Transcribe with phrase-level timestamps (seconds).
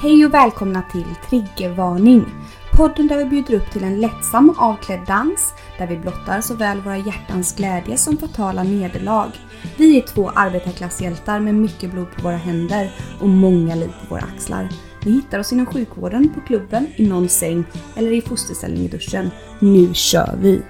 [0.00, 2.24] Hej och välkomna till Triggervarning!
[2.72, 6.80] Podden där vi bjuder upp till en lättsam och avklädd dans där vi blottar såväl
[6.80, 9.30] våra hjärtans glädje som fatala nederlag.
[9.76, 12.90] Vi är två arbetarklasshjältar med mycket blod på våra händer
[13.20, 14.68] och många liv på våra axlar.
[15.04, 17.64] Ni hittar oss inom sjukvården, på klubben, i någon säng
[17.96, 19.30] eller i fosterställning i duschen.
[19.58, 20.62] Nu kör vi!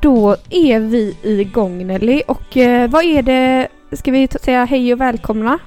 [0.00, 5.00] Då är vi igång Nelly och eh, vad är det, ska vi säga hej och
[5.00, 5.58] välkomna?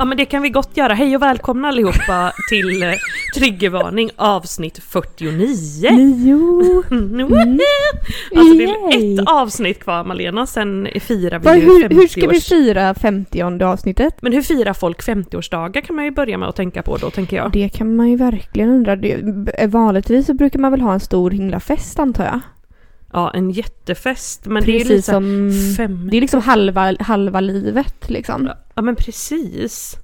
[0.00, 0.94] Ja men det kan vi gott göra.
[0.94, 2.88] Hej och välkomna allihopa till eh,
[3.36, 5.90] Triggervarning avsnitt 49.
[5.90, 6.82] Nio!
[6.90, 7.58] Mm.
[8.36, 9.14] Alltså det Yay.
[9.16, 12.36] är ett avsnitt kvar Malena, sen firar vi Vad- ju hur, 50 hur ska vi
[12.36, 12.44] års...
[12.48, 14.14] fira 50 avsnittet?
[14.22, 17.36] Men hur firar folk 50-årsdagar kan man ju börja med att tänka på då tänker
[17.36, 17.52] jag.
[17.52, 18.96] Det kan man ju verkligen undra.
[18.96, 22.40] Det, b- vanligtvis så brukar man väl ha en stor himla fest antar jag?
[23.12, 25.52] Ja en jättefest men det är Precis lite så här som...
[25.76, 26.08] fem...
[26.10, 28.50] Det är liksom halva, halva livet liksom.
[28.74, 29.96] Ja men precis.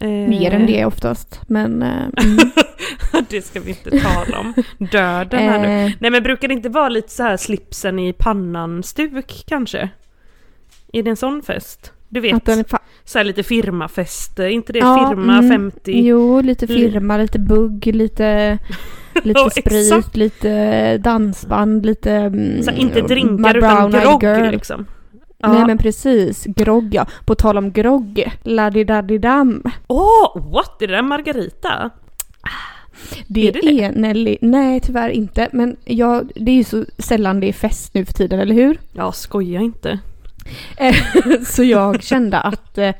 [0.00, 1.40] Eh, Mer än det oftast.
[1.46, 1.82] Men...
[1.82, 2.38] eh, mm.
[3.28, 4.54] det ska vi inte tala om.
[4.78, 5.86] Döden här nu.
[5.86, 9.88] Eh, Nej men brukar det inte vara lite så här slipsen i pannan-stuk kanske?
[10.92, 11.92] Är det en sån fest?
[12.08, 15.92] Du vet, är fa- så här lite firmafest, är inte det Ja, firma mm, 50?
[16.06, 18.58] Jo, lite Li- firma, lite bugg, lite,
[19.22, 20.16] lite sprit, exakt.
[20.16, 22.12] lite dansband, lite...
[22.12, 24.50] mm, Så inte drinkar utan grogg girl.
[24.50, 24.86] liksom.
[25.38, 25.52] Ja.
[25.52, 27.06] Nej men precis, grogg ja.
[27.24, 29.62] På tal om grogg, laddidadidam.
[29.86, 30.82] Åh, what?
[30.82, 31.90] Är det där Margarita?
[33.26, 34.00] Det Är är, det det?
[34.00, 34.38] Nelly.
[34.40, 35.48] Nej tyvärr inte.
[35.52, 38.78] Men ja, det är ju så sällan det är fest nu för tiden, eller hur?
[38.92, 39.98] Ja, skoja inte.
[40.76, 40.94] Eh,
[41.46, 42.90] så jag kände att eh,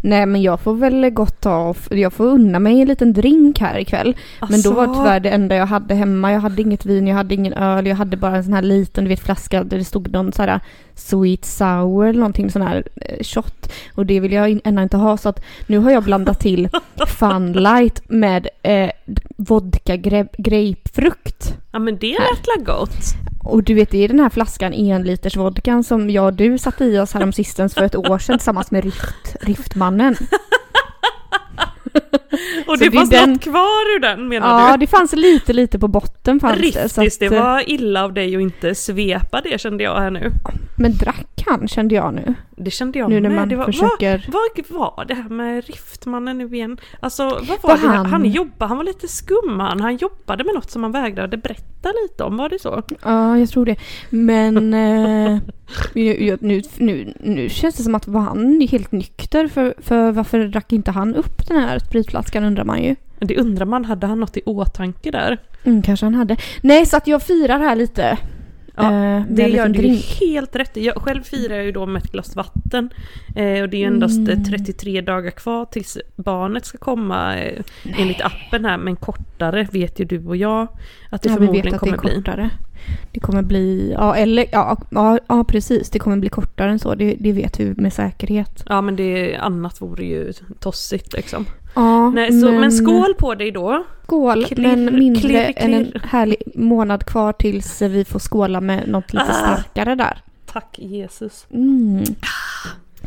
[0.00, 3.78] nej men jag får väl gott ta, jag får unna mig en liten drink här
[3.78, 4.16] ikväll.
[4.50, 6.32] Men då var Alltså, tyvärr det enda jag hade hemma.
[6.32, 9.04] Jag hade inget vin, jag hade ingen öl, jag hade bara en sån här liten
[9.04, 10.60] du vet, flaska där det stod någon sån här
[10.94, 13.72] sweet sour eller någonting sån här eh, shot.
[13.94, 16.68] Och det vill jag ännu inte ha så att nu har jag blandat till
[17.06, 18.90] Fun Light med eh,
[19.36, 21.54] vodka gre- grapefrukt.
[21.72, 22.96] Ja men det lät la gott.
[23.48, 26.58] Och du vet det är den här flaskan en liters vodkan som jag och du
[26.58, 30.16] satte i oss häromsistens för ett år sedan tillsammans med Rift, Riftmannen.
[32.66, 34.78] Och det det fanns den- något kvar ur den menar Ja, du?
[34.78, 36.62] det fanns lite lite på botten fanns det.
[36.62, 40.10] Riktigt, det att, eh, var illa av dig att inte svepa det kände jag här
[40.10, 40.32] nu.
[40.76, 42.34] Men drack han kände jag nu.
[42.56, 43.38] Det kände jag Nu när med.
[43.38, 44.28] man det var, försöker...
[44.32, 44.42] Vad
[44.96, 46.78] var det här med Riftmannen nu igen?
[47.00, 47.86] Alltså vad var Var det?
[47.86, 47.96] Han...
[47.96, 49.80] han- han jobbade, han var lite skum han.
[49.80, 52.82] Han jobbade med något som han vägrade berätta lite om, var det så?
[53.04, 53.76] Ja, jag tror det.
[54.10, 55.38] Men eh,
[55.94, 60.38] nu, nu, nu, nu känns det som att var han helt nykter för, för varför
[60.44, 62.96] drack inte han upp den här spritflaskan undrar man ju.
[63.18, 65.38] Det undrar man, hade han något i åtanke där?
[65.64, 66.36] Mm, kanske han hade.
[66.60, 68.18] Nej, så att jag firar här lite.
[68.78, 70.16] Ja, eh, Det gör du drink.
[70.20, 70.76] helt rätt.
[70.76, 72.90] Jag själv firar jag ju då med ett glas vatten.
[73.36, 74.44] Eh, och det är ju endast eh, Mm.
[74.44, 77.62] 33 dagar kvar tills barnet ska komma eh,
[77.98, 78.78] enligt appen här.
[78.78, 80.68] Men kortare vet ju du och jag
[81.10, 82.14] att det Ja, vi vet förmodligen att det är kommer bli.
[82.14, 82.50] kortare.
[83.12, 86.94] Det kommer bli, ja eller ja, ja, ja precis, det kommer bli kortare än så.
[86.94, 88.64] Det, det vet vi med säkerhet.
[88.68, 91.46] Ja men det annat vore ju tossigt liksom.
[91.74, 93.84] Ja, Nej, så, men, skål på dig då.
[94.04, 96.02] Skål, Klirr, men mindre klirr, än en klirr.
[96.04, 99.32] härlig månad kvar tills vi får skåla med något lite Ah.
[99.56, 100.22] starkare där.
[100.52, 101.46] Tack Jesus.
[101.54, 102.04] Mm.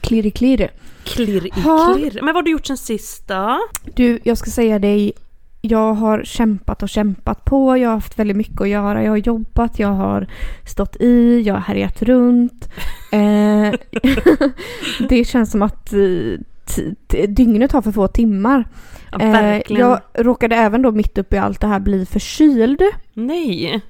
[0.01, 0.69] Klirr, klirr.
[1.03, 2.16] Klirr i klirr.
[2.16, 3.59] Men vad har du gjort sen sist då?
[3.95, 5.13] Du, jag ska säga dig,
[5.61, 7.78] jag har kämpat och kämpat på.
[7.78, 9.03] Jag har haft väldigt mycket att göra.
[9.03, 10.28] Jag har jobbat, jag har
[10.66, 12.69] stått i, jag har härjat runt.
[13.11, 13.73] Eh,
[15.09, 15.99] det känns som att eh,
[17.27, 18.66] dygnet har för få timmar.
[19.11, 19.81] Ja, Eh, verkligen.
[19.89, 22.81] jag råkade även då mitt uppe i allt det här bli förkyld.
[23.13, 23.81] Nej.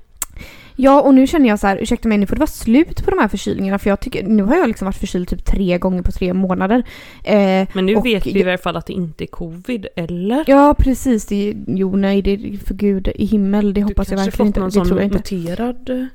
[0.76, 3.12] Ja, och nu känner jag så här, ursäkta mig, nu får det vara slut på
[3.12, 6.02] de här förkylningarna för jag tycker, nu har jag liksom varit förkyld typ tre gånger
[6.02, 6.84] på tre månader.
[7.24, 10.44] Eh, Men nu vet vi i alla fall att det inte är covid, eller?
[10.48, 11.26] ja, precis.
[11.26, 14.60] Det, jo, nej, det är för gud i himmel, det hoppas jag verkligen inte.
[14.60, 15.18] någon Det tror sån jag inte.
[15.18, 15.90] muterad...
[15.90, 16.06] eh,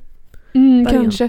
[0.54, 1.04] Mm, variant.
[1.18, 1.28] kanske.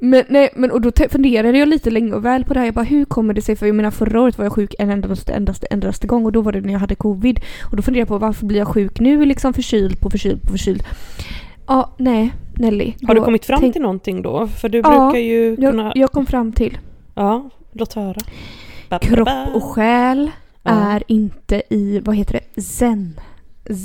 [0.00, 2.66] Men, nej, men och då funderade jag lite länge och väl på det här.
[2.66, 3.56] Jag bara, hur kommer det sig?
[3.56, 6.40] För jag menar förra året var jag sjuk en endaste, endaste, endaste gång och då
[6.40, 7.40] var det när jag hade covid.
[7.70, 10.48] Och då funderade jag på varför blir jag sjuk nu liksom förkyld på förkyld på
[10.48, 10.82] förkyld.
[11.66, 12.92] Ja, nej, Nelly.
[13.06, 14.46] Har du kommit fram till någonting då?
[14.46, 15.82] För du Ja, brukar ju kunna...
[15.82, 16.78] jag, jag kom fram till
[17.14, 18.14] Ja, låt höra.
[18.14, 18.18] Ba,
[18.88, 19.46] ba, kropp ba.
[19.54, 20.30] och själ
[20.62, 20.70] Ja.
[20.70, 23.20] är inte i, vad heter det, zen.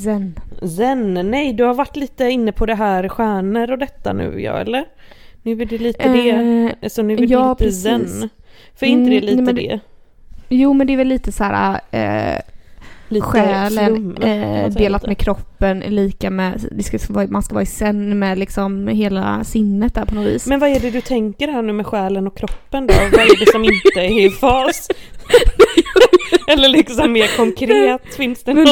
[0.03, 0.39] Zen.
[0.77, 4.53] Zen, nej du har varit lite inne på det här stjärnor och detta nu ja,
[4.59, 4.85] eller?
[5.43, 6.29] Nu är det lite det.
[6.81, 7.83] Eh, Så nu är det ja, lite precis.
[7.83, 8.29] zen.
[8.75, 9.79] För är inte det Mm, lite nej, men- det?
[10.49, 12.39] jo men det är väl lite så här, eh,
[13.09, 15.07] Lite själen flum, eh, delat lite.
[15.07, 19.43] med kroppen lika med, det ska vara, man ska vara i sen med liksom hela
[19.43, 20.47] sinnet där på något vis.
[20.47, 22.93] Men vad är det du tänker här nu med själen och kroppen då?
[22.93, 24.87] Vad är det som inte är i fas?
[26.47, 28.69] Eller liksom mer konkret, finns det något?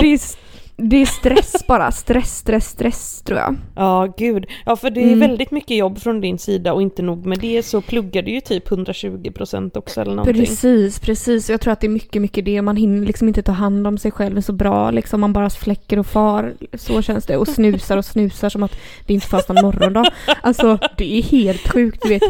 [0.78, 3.56] Det är, stress bara, stress, stress, stress tror jag.
[3.76, 4.46] Ja, gud.
[4.66, 5.20] Ja, för det är Mm.
[5.20, 8.42] väldigt mycket jobb från din sida och inte nog med det så pluggar du ju
[8.42, 10.36] typ 120% också eller någonting.
[10.46, 11.50] Precis, precis.
[11.50, 12.62] Jag tror att det är mycket, mycket det.
[12.62, 14.92] Man hinner liksom inte ta hand om sig själv så bra.
[14.92, 16.54] Liksom man bara fläcker och far.
[16.74, 17.38] Så känns det.
[17.38, 18.76] Och snusar och snusar som att
[19.08, 20.06] det inte fanns någon morgondag.
[20.42, 22.24] Alltså det är helt sjukt, du vet.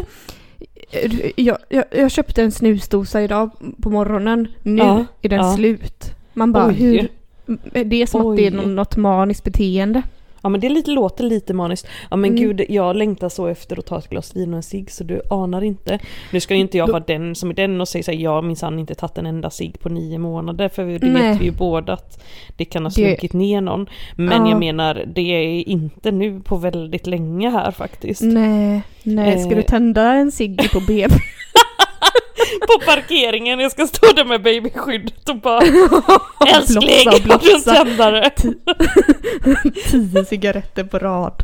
[1.36, 3.50] Jag, jag, jag köpte en snusdosa idag
[3.82, 4.48] på morgonen.
[4.62, 5.56] Nu Ja, är den ja.
[5.56, 6.14] slut.
[6.34, 6.74] Man bara, Oj.
[6.74, 7.08] hur?
[7.84, 8.56] Det är som att det är Oj.
[8.56, 10.02] nå- något maniskt beteende.
[10.44, 11.86] Ja men det lite, låter lite maniskt.
[12.10, 12.42] Ja men Mm.
[12.42, 15.20] gud, jag längtar så efter att ta ett glas vin och en cigg så du
[15.30, 15.98] anar inte.
[16.32, 18.30] Nu ska ju inte jag Då- vara den som är den och säga såhär, jag
[18.30, 21.32] har minsann inte tagit en enda cigg på nio månader för det Nej.
[21.32, 22.22] vet vi ju båda att
[22.56, 23.86] det kan ha Det- slunkit ner någon.
[24.16, 24.50] Men Ja.
[24.50, 28.22] jag menar, det är inte nu på väldigt länge här faktiskt.
[28.22, 29.38] Nej, nej.
[29.38, 29.56] Ska Eh.
[29.56, 31.14] du tända en cigg på BB?
[32.60, 35.60] På parkeringen, jag ska stå där med babyskyddet och bara
[36.56, 38.30] Älskling, har du en tändare?
[39.90, 41.42] Tio cigaretter på rad.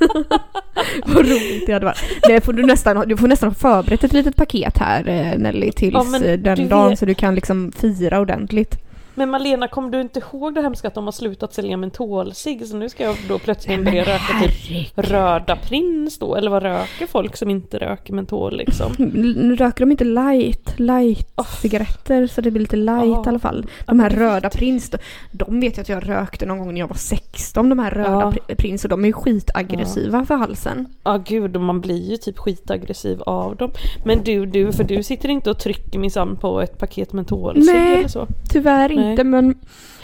[1.06, 2.02] Vad roligt det hade varit.
[2.28, 5.72] Nej, får du, nästan, du får nästan ha förberett ett litet paket här eh, Nelly
[5.72, 8.74] tills Ja, eh, den dagen vet- så du kan liksom fira ordentligt.
[9.14, 12.66] Men Malena, kommer du inte ihåg det hemska att de har slutat sälja mentolcigg?
[12.66, 16.34] Så nu ska jag då plötsligt börja röka typ röda prins då?
[16.36, 18.92] Eller vad röker folk som inte röker mentol liksom?
[19.36, 21.56] Nu röker de inte light, light Oh.
[21.62, 23.22] cigaretter så det blir lite light Ja.
[23.26, 23.66] i alla fall.
[23.86, 24.90] De här röda prins,
[25.32, 28.30] de, vet jag att jag rökte någon gång när jag var 16, de här röda
[28.30, 30.86] pri- prins och de är ju skitaggressiva för halsen.
[31.04, 33.70] Ja gud, och man blir ju typ skitaggressiv av dem.
[34.04, 38.08] Men du, du, för du sitter inte och trycker minsann på ett paket mentolcigg eller
[38.08, 38.26] så?
[38.52, 38.96] Tyvärr Nej.
[38.96, 39.54] inte men...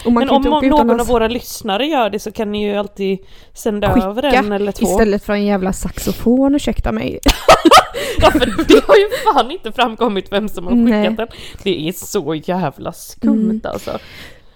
[0.05, 2.75] Man Men kan om inte någon av våra lyssnare gör det så kan ni ju
[2.75, 3.19] alltid
[3.53, 4.85] sända Skicka över en eller två.
[4.85, 7.19] Istället för en jävla saxofon, ursäkta mig.
[8.21, 11.15] Ja, för det har ju fan inte framkommit vem som har skickat Nej.
[11.17, 11.27] den.
[11.63, 13.61] Det är så jävla skumt Mm.
[13.63, 13.99] alltså.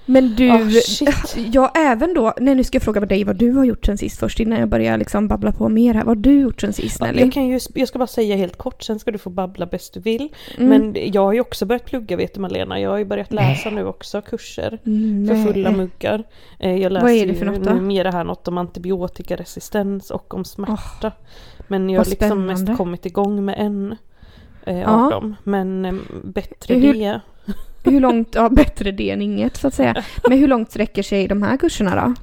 [0.07, 1.35] Men du, Ah, shit.
[1.53, 4.19] ja även då, nej nu ska jag fråga dig vad du har gjort sen sist
[4.19, 6.01] först innan jag börjar liksom babbla på mer här.
[6.03, 7.21] Vad har du gjort sen sist Ja, Nelly?
[7.21, 9.93] jag, kan ju, jag ska bara säga helt kort, sen ska du få babbla bäst
[9.93, 10.29] du vill.
[10.57, 10.69] Mm.
[10.69, 13.69] Men jag har ju också börjat plugga vet du Malena, jag har ju börjat läsa
[13.69, 14.79] nu också kurser.
[14.85, 15.53] Mm, För nej.
[15.53, 16.23] fulla muggar.
[16.59, 17.73] Eh, Jag läser Vad är det för något då?
[17.73, 21.11] nu mer här något om antibiotikaresistens och om smärta.
[21.67, 23.95] Men jag har liksom mest kommit igång med en
[24.65, 24.87] eh, Ja.
[25.05, 25.35] av dem.
[25.43, 25.93] Men eh,
[26.23, 27.21] bättre Hur- det.
[27.85, 30.03] Hur långt, ja bättre det än inget så att säga.
[30.29, 32.13] Men hur långt sträcker sig de här kurserna då?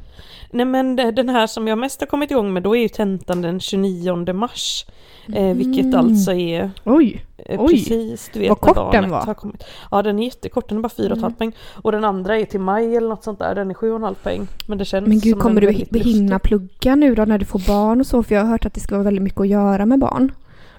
[0.51, 3.43] Nej men den här som jag mest har kommit igång med då är ju tentan
[3.43, 4.87] den 29 mars.
[5.35, 5.99] Eh, vilket Mm.
[5.99, 7.25] alltså är Oj!
[7.39, 9.27] eh, precis du vet vad när kort den var.
[9.27, 9.65] har kommit.
[9.91, 11.33] Ja den är jättekort, den är bara 4,5 Mm.
[11.35, 11.53] poäng.
[11.83, 14.47] Och den andra är till maj eller något sånt där, den är 7,5 poäng.
[14.67, 15.71] Men det känns Men gud som kommer du
[16.01, 18.23] hinna plugga nu då när du får barn och så?
[18.23, 20.33] För jag har hört att det ska vara väldigt mycket att göra med barn.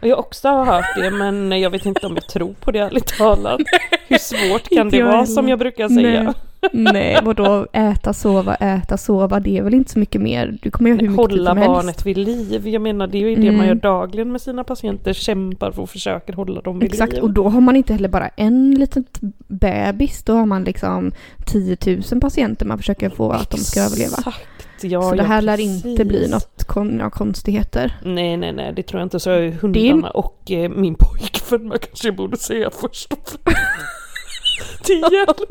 [0.04, 2.80] Och Jag också har hört det men jag vet inte om jag tror på det
[2.80, 3.62] ärligt talat.
[4.08, 6.24] Hur svårt kan det vara som jag brukar säga?
[6.24, 6.34] Nej.
[6.74, 10.58] Nej, vadå äta, sova, äta, sova, det är väl inte så mycket mer.
[10.62, 11.68] Du kommer göra hur mycket Hålla som helst.
[11.74, 12.68] barnet vid liv.
[12.68, 13.58] Jag menar det är ju det Mm.
[13.58, 15.14] man gör dagligen med sina patienter.
[15.14, 17.22] Kämpar för att försöka hålla dem vid Exakt, liv.
[17.24, 19.04] och då har man inte heller bara en liten
[19.48, 21.12] bebis, då har man liksom
[21.46, 21.78] 10
[22.12, 24.16] 000 patienter man försöker få att de ska överleva.
[24.18, 24.48] Exakt,
[24.84, 25.86] ja, så det ja, här lär precis.
[25.86, 28.00] inte bli något kon- konstigheter.
[28.04, 29.20] Nej, nej, nej, det tror jag inte.
[29.20, 33.26] Så är hundarna och eh, min pojkvän, man kanske borde säga först och
[34.84, 35.38] till hjälp!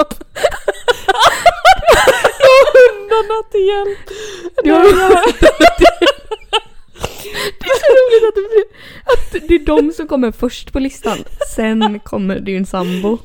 [2.38, 3.99] ja, hundarna till hjälp!
[4.64, 4.85] Ja.
[7.61, 8.64] Det är så roligt att det,
[9.12, 11.18] att det är de som kommer först på listan.
[11.54, 13.18] Sen kommer din sambo.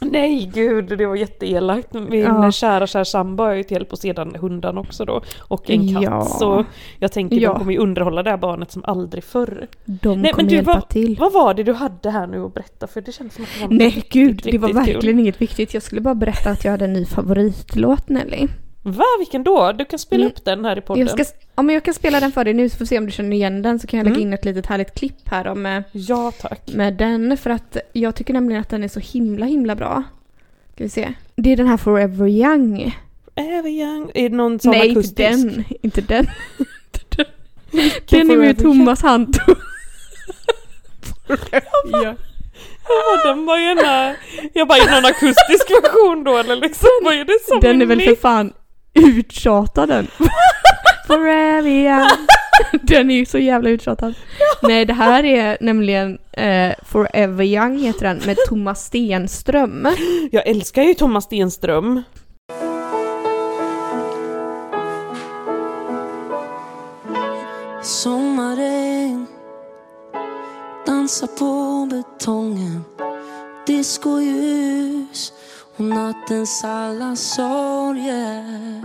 [0.00, 1.92] Nej gud, det var jätteelakt.
[1.94, 2.52] Min Ja.
[2.52, 5.22] kära kära sambo har ju till hjälp och sedan hundan också då.
[5.40, 6.02] Och en katt.
[6.02, 6.24] Ja.
[6.24, 6.64] Så
[6.98, 7.52] jag tänker Ja.
[7.52, 9.68] de kommer ju underhålla det här barnet som aldrig förr.
[9.84, 11.16] De Nej, men kommer du, hjälpa vad- till.
[11.20, 12.86] Vad var det du hade här nu att berätta?
[12.86, 14.94] För det känns som att det var Nej riktigt, gud, det var riktigt kul.
[14.94, 15.74] verkligen inget viktigt.
[15.74, 18.48] Jag skulle bara berätta att jag hade en ny favoritlåt Nelly.
[18.92, 19.04] Va?
[19.18, 19.72] Vilken då?
[19.72, 20.32] Du kan spela Mm.
[20.32, 21.06] upp den här i podden.
[21.16, 22.98] Jag ska, ja, men jag kan spela den för dig nu så får vi se
[22.98, 24.28] om du känner igen den så kan jag lägga Mm.
[24.28, 26.60] in ett litet härligt klipp här då med, Ja tack.
[26.74, 30.02] med den för att jag tycker nämligen att den är så himla himla bra.
[30.74, 31.12] Ska vi se.
[31.36, 32.96] Det är den här Forever Young.
[33.34, 34.10] Ever young.
[34.14, 35.18] Är det någon sån Nej, akustisk?
[35.18, 35.64] inte den.
[35.82, 36.26] Inte den.
[38.10, 39.40] den är med Forever Thomas Hanto.
[41.92, 42.14] ja.
[42.88, 43.78] Ja, den var ju en...
[43.78, 44.16] här-
[44.54, 46.88] Jag bara, är det någon akustisk version då eller liksom?
[47.04, 48.52] Vad är det som Den är väl för fan
[48.98, 50.06] uttjatad den.
[51.06, 52.26] Forever Young.
[52.82, 54.14] Den är ju så jävla uttjatad.
[54.62, 59.88] Nej, det här är nämligen eh, Forever Young heter den med Thomas Stenström.
[60.32, 62.02] Jag älskar ju Thomas Stenström.
[67.82, 69.26] Sommarregn
[70.86, 72.84] dansar på betongen
[73.66, 75.32] Discoljus
[75.78, 78.82] och nattens alla sorger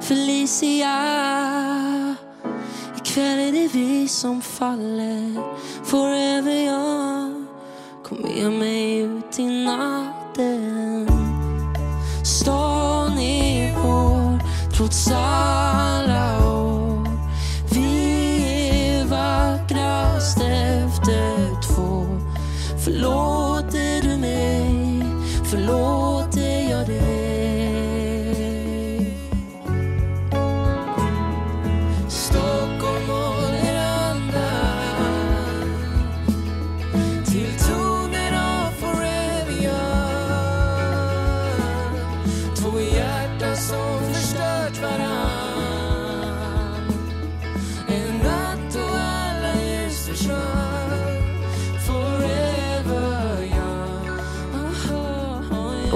[0.00, 0.96] Felicia
[2.96, 5.42] Ikväll är det vi som faller.
[5.84, 7.46] Forever young.
[8.04, 11.08] Kom med mig ut i natten.
[12.24, 14.40] Stan är vår
[14.76, 16.45] trots alla år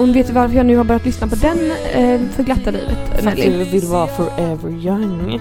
[0.01, 2.97] Och vet du varför jag nu har börjat lyssna på den eh, för glatta livet,
[3.19, 5.39] För att du vill vara forever young.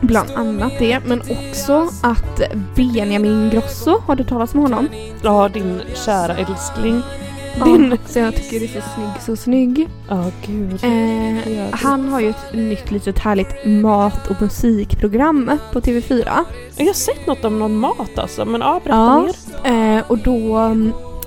[0.00, 2.40] Bland annat det, men också att
[2.76, 4.88] Benjamin Grosso, har du talat om honom?
[5.22, 7.02] Ja, din kära älskling.
[7.58, 7.98] Ja, Din...
[8.06, 9.88] så jag tycker det är så snygg, så snygg.
[10.08, 10.84] Ja, gud.
[10.84, 16.28] Eh, han har ju ett nytt litet härligt mat och musikprogram på TV4.
[16.76, 19.28] Jag har sett något om någon mat alltså, men ja, berätta Ja.
[19.64, 19.96] mer.
[19.98, 20.56] Eh, och då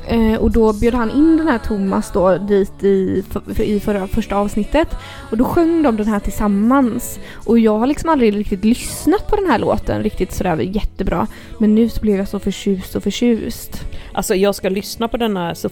[0.10, 4.08] eh, och då bjöd han in den här Thomas då dit i, för, i förra,
[4.08, 4.88] första avsnittet.
[5.32, 7.20] Och då sjöng de den här tillsammans.
[7.34, 11.28] Och jag har liksom aldrig riktigt lyssnat på den här låten riktigt sådär jättebra.
[11.58, 13.82] Men nu så blev jag så förtjust och förtjust.
[14.14, 15.70] Alltså jag ska lyssna på denna så,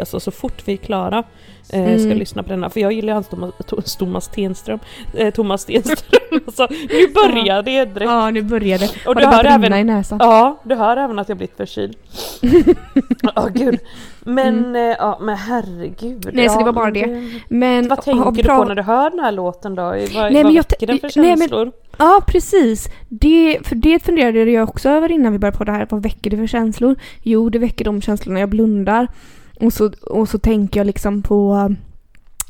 [0.00, 1.24] alltså, så fort vi är klara.
[1.72, 2.18] Eh, Ska Mm.
[2.18, 4.78] lyssna på denna, för jag gillar hans Thomas, Thomas Stenström.
[5.14, 6.20] Eh, Thomas Stenström.
[6.46, 8.10] alltså, nu börjar det direkt.
[8.10, 8.92] Ja, nu började det.
[9.06, 10.18] Och Har du det hör även- i näsan?
[10.22, 11.96] Ja, du hör även att jag blivit förkyld.
[13.34, 13.78] Ja, gud.
[14.20, 16.24] Men, eh, ja men herregud.
[16.24, 16.36] Mm.
[16.36, 17.40] Nej, så ja, det var bara men det.
[17.48, 19.82] Men, Vad tänker du på när du hör den här låten då?
[19.82, 21.72] Vad, Nej, vad men jag väcker den för nej, men- känslor?
[21.98, 22.88] Ja, precis.
[23.08, 25.86] Det, för det funderade jag också över innan vi började på det här.
[25.90, 26.96] Vad väcker det för känslor?
[27.22, 29.08] Jo, det väcker de känslorna jag blundar.
[29.60, 31.74] Och så, och så tänker jag liksom på...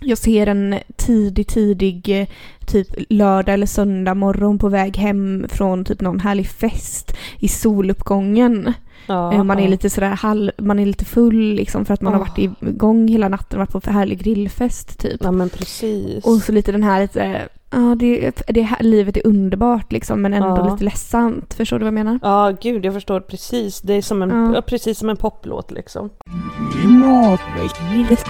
[0.02, 2.28] Jag ser en tidig, tidig eh,
[2.66, 8.72] typ lördag eller söndag morgon på väg hem från typ någon härlig fest i soluppgången.
[9.06, 9.68] Ja, Eh, man är ja.
[9.68, 12.26] lite sådär halv, man är lite full liksom för att man har Åh.
[12.28, 15.20] varit igång hela natten och varit på härlig grillfest typ.
[15.24, 16.24] Ja men precis.
[16.24, 20.34] Och så lite den här lite, ja det, det här, livet är underbart liksom men
[20.34, 20.72] ändå Ja.
[20.72, 21.54] lite ledsamt.
[21.54, 22.18] Förstår du vad jag menar?
[22.22, 23.80] Ja gud jag förstår precis.
[23.80, 24.62] Det är som en, Ja.
[24.62, 26.10] precis som en poplåt liksom.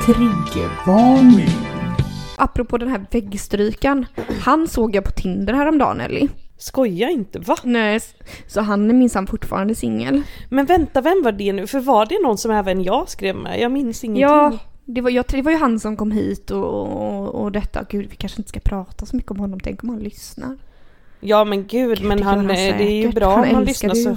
[0.06, 1.48] Triggervarning.
[2.36, 4.06] Apropå den här väggstrykan.
[4.42, 6.28] Han såg jag på Tinder häromdagen Ellie.
[6.60, 7.56] Skoja inte va?
[7.64, 8.00] Nej,
[8.46, 10.22] så han är minsann fortfarande singel.
[10.48, 11.66] Men vänta vem var det nu?
[11.66, 13.60] För var det någon som även jag skrev med?
[13.60, 14.22] Jag minns ingenting.
[14.22, 17.84] Ja, det var, jag, det var ju han som kom hit och, och, och detta.
[17.88, 19.60] Gud, vi kanske inte ska prata så mycket om honom.
[19.60, 20.56] Tänk om han lyssnar.
[21.20, 23.64] Ja men gud men det han, han eh, det är ju bra Han om han
[23.64, 24.16] lyssnar så,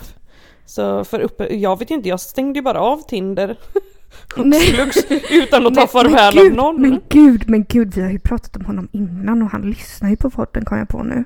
[0.65, 3.57] så för uppe, jag vet ju inte, jag stängde ju bara av Tinder.
[4.37, 4.59] Nej.
[4.59, 4.97] Flux,
[5.31, 6.81] utan att ta Men- farväl men av gud, någon.
[6.81, 10.17] Men gud, men gud, vi har ju pratat om honom innan och han lyssnar ju
[10.17, 11.23] på podden kom jag på nu.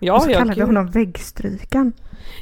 [0.00, 0.66] Ja, och så ja, kallar vi gud.
[0.66, 1.92] honom väggstrykan.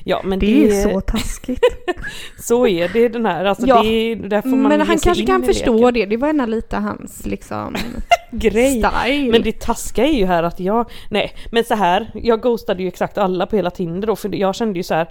[0.05, 1.61] ja men Det det, är så taskigt.
[2.38, 5.27] så är det den här, alltså Ja, det är, där får man Men han kanske
[5.27, 6.07] kan förstå det.
[6.07, 7.77] Det var ena lite hans liksom
[8.31, 8.71] Grej.
[8.83, 9.33] style.
[9.33, 12.88] Men det taskiga är ju här att jag, nej men så här, jag ghostade ju
[12.88, 15.09] exakt alla på hela Tinder då för jag kände ju så här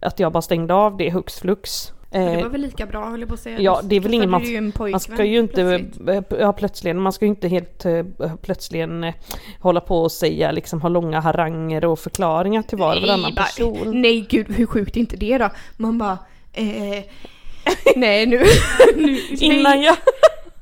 [0.00, 1.92] att jag bara stängde av det hux flux.
[2.10, 3.60] Det Eh, var väl lika bra höll jag på att säga.
[3.60, 5.54] Ja, det är väl ingen man- Man ska ju inte,
[5.98, 6.40] plötsligt.
[6.40, 8.04] ja plötsligen, man ska ju inte helt eh,
[8.42, 9.14] plötsligen eh,
[9.60, 14.00] hålla på och säga liksom ha långa haranger och förklaringar till var och varannan person.
[14.00, 15.50] Nej gud, hur sjukt är inte det då?
[15.76, 16.18] Man bara
[16.52, 17.04] eh,
[17.96, 18.42] Nej nu,
[18.96, 19.96] nu Innan hej, jag,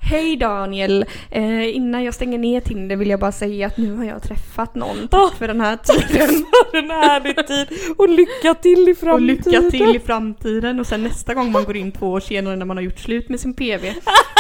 [0.06, 4.04] hej Daniel, eh, innan jag stänger ner Tinder vill jag bara säga att nu har
[4.04, 4.96] jag träffat någon.
[5.04, 5.08] Ah.
[5.10, 6.44] Tack för den här tiden.
[6.72, 7.66] en härlig tid
[7.98, 9.14] och lycka till i framtiden.
[9.14, 12.56] Och lycka till i framtiden och sen nästa gång man går in två år senare
[12.56, 13.92] när man har gjort slut med sin PV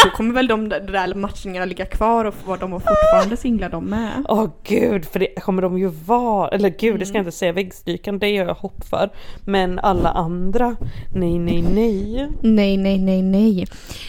[0.04, 3.84] då kommer väl de där, matchningarna ligga kvar och vara de var fortfarande singlar de
[3.84, 4.24] med.
[4.28, 6.48] Åh gud, för det kommer de ju vara.
[6.48, 7.26] Eller gud, det ska jag Mm.
[7.28, 7.52] inte säga.
[7.52, 9.10] Väggstrykan, det gör jag hopp för.
[9.46, 10.76] Men alla andra,
[11.14, 12.28] nej, nej, nej.
[12.42, 13.66] Nej, nej, nej, nej.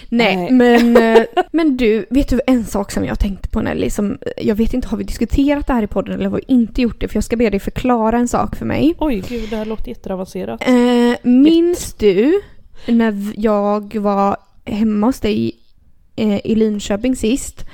[0.10, 0.52] Nej, Nej.
[0.52, 3.90] men, eh, Men du, vet du en sak som jag tänkte på Nelly?
[3.90, 6.82] Som, jag vet inte, har vi diskuterat det här i podden eller har vi inte
[6.82, 7.08] gjort det?
[7.08, 8.96] För jag ska be dig förklara en sak för mig.
[9.00, 10.68] Oj gud, det här låter jätteavancerat.
[10.68, 12.42] Eh, minns du
[12.88, 15.56] när jag var hemma hos dig
[16.16, 17.66] eh, i Linköping sist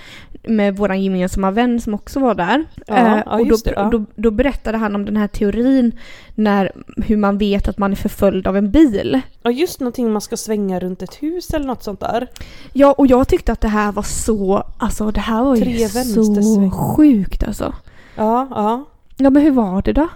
[0.44, 2.66] med våran gemensamma vän som också var där.
[2.88, 3.90] Ja, Eh, och då, det, ja.
[3.92, 6.00] då, då berättade han om den här teorin
[6.36, 9.22] när, hur man vet att man är förföljd av en bil.
[9.44, 12.28] Ja just någonting man ska svänga runt ett hus eller något sånt där.
[12.74, 16.72] Ja, och jag tyckte att det här var så, alltså det här var ju så
[16.72, 17.74] sjukt alltså.
[18.16, 18.86] Ja, ja.
[19.18, 20.08] Ja men hur var det då?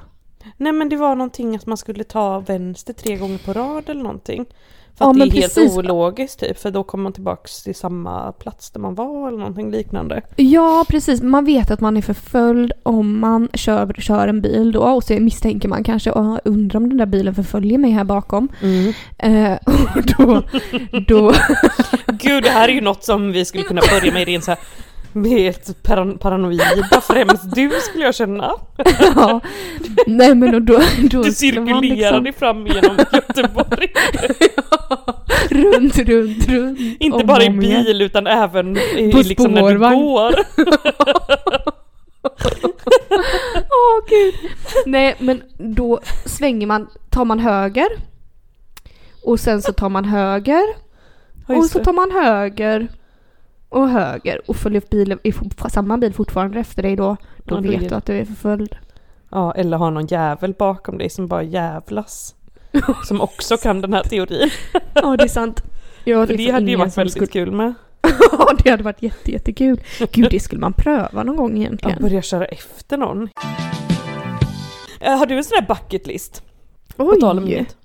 [0.57, 4.03] Nej men det var någonting att man skulle ta vänster tre gånger på rad eller
[4.03, 4.45] någonting.
[4.97, 5.77] För Ja, att det är helt precis.
[5.77, 9.71] ologiskt typ, för då kommer man tillbaks till samma plats där man var eller någonting
[9.71, 10.21] liknande.
[10.35, 11.21] Ja, precis.
[11.21, 15.13] Man vet att man är förföljd om man kör, kör en bil då och så
[15.13, 18.47] misstänker man kanske och undrar om den där bilen förföljer mig här bakom.
[19.17, 19.51] Eh,
[19.95, 20.43] och då,
[21.07, 21.33] då,
[22.07, 24.59] Gud, det här är ju något som vi skulle kunna börja med rent så här
[25.25, 28.53] ett paran- paranoida, främst du skulle jag känna.
[29.15, 29.39] ja,
[30.07, 30.79] nej men och då,
[31.11, 33.87] då Du cirkulerar dig liksom, fram genom Göteborg.
[35.49, 36.79] runt, runt, runt.
[36.99, 37.59] Inte om bara i igen.
[37.59, 40.33] bil utan även i, På liksom när du går.
[43.69, 44.33] Åh gud.
[44.85, 47.87] Nej men då svänger man, tar man höger.
[49.23, 50.63] Och sen så tar man höger.
[51.47, 52.87] Ja, och så tar man höger.
[53.69, 54.41] Och höger.
[54.47, 57.17] Och följer bilen, fort- samma bil fortfarande efter dig då.
[57.45, 58.75] Då Ja, vet du att du är förföljd.
[59.31, 62.35] Ja, eller har någon jävel bakom dig som bara jävlas.
[63.05, 64.49] Som också kan den här teorin.
[64.93, 65.63] Ja det är sant.
[66.03, 67.73] Ja, För det liksom hade ju varit väldigt skulle- kul med.
[68.31, 69.81] Ja det hade varit jätte, jättekul.
[70.11, 72.01] Gud det skulle man pröva någon gång Ja, egentligen.
[72.01, 73.29] börja köra efter någon.
[74.99, 76.43] Eh, Har du en sån här bucket list?
[76.95, 77.19] På Oj!
[77.19, 77.75] tal om inget.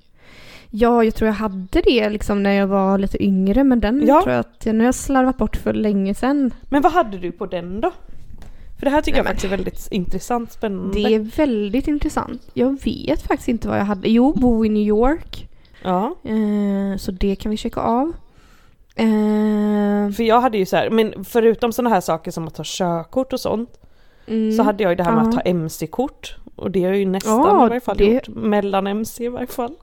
[0.74, 4.22] Ja, jag tror jag hade det liksom när jag var lite yngre men den Ja.
[4.22, 6.54] tror jag att jag, nu har jag slarvat bort för länge sedan.
[6.68, 7.90] Men vad hade du på den då?
[8.78, 10.94] För det här tycker Nej, jag faktiskt är väldigt intressant, spännande.
[10.94, 12.42] Det är väldigt intressant.
[12.54, 14.08] Jag vet faktiskt inte vad jag hade.
[14.08, 15.48] Jo, bo i New York.
[15.84, 18.12] Ja, Eh, så det kan vi checka av.
[18.94, 22.62] Eh, för jag hade ju så här, men förutom sådana här saker som att ta
[22.66, 23.70] körkort och sånt
[24.26, 25.28] mm, så hade jag ju det här med ja.
[25.28, 26.36] att ta MC-kort.
[26.56, 28.28] Och det har jag ju nästan Ja, i varje fall det- gjort.
[28.28, 29.74] Mellan MC i varje fall.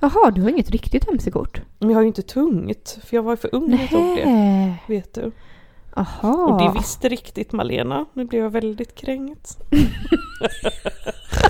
[0.00, 1.60] Jaha, du har inget riktigt mc-kort?
[1.78, 4.76] Men jag har ju inte tungt, för jag var för ung när jag tog det.
[4.86, 5.32] Vet du.
[5.96, 6.46] Jaha.
[6.46, 8.06] Och det visste riktigt Malena.
[8.12, 9.58] Nu blev jag väldigt kränkt.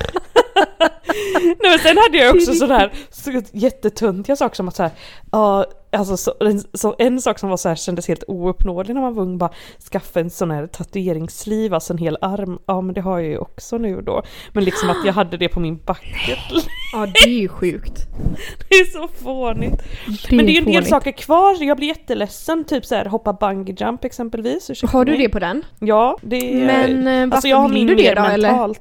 [1.44, 4.92] Nej men sen hade jag också sådär så jättetöntiga saker som att såhär,
[5.33, 9.01] ja alltså så, en, så, en sak som var så här, kändes helt ouppnåelig när
[9.01, 9.51] man var ung, bara
[9.92, 12.59] skaffa en sån här tatueringssliv, alltså en hel arm.
[12.66, 14.23] Ja men det har jag ju också nu då.
[14.53, 16.38] Men liksom att jag hade det på min bucket.
[16.92, 17.92] Ja, det är ju sjukt.
[18.68, 19.83] Det är så fånigt.
[20.29, 23.05] Det Men det är ju en del saker kvar, jag blir jätteledsen, typ så här
[23.05, 24.70] hoppa bungee jump exempelvis.
[24.83, 25.20] Har du mig.
[25.20, 25.64] det på den?
[25.79, 26.66] Ja, det är...
[26.66, 28.75] Men eh, varför alltså jag har vill du det då eller?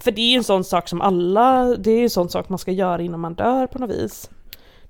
[0.00, 2.48] För det är ju en sån sak som alla, det är ju en sån sak
[2.48, 4.30] man ska göra innan man dör på något vis.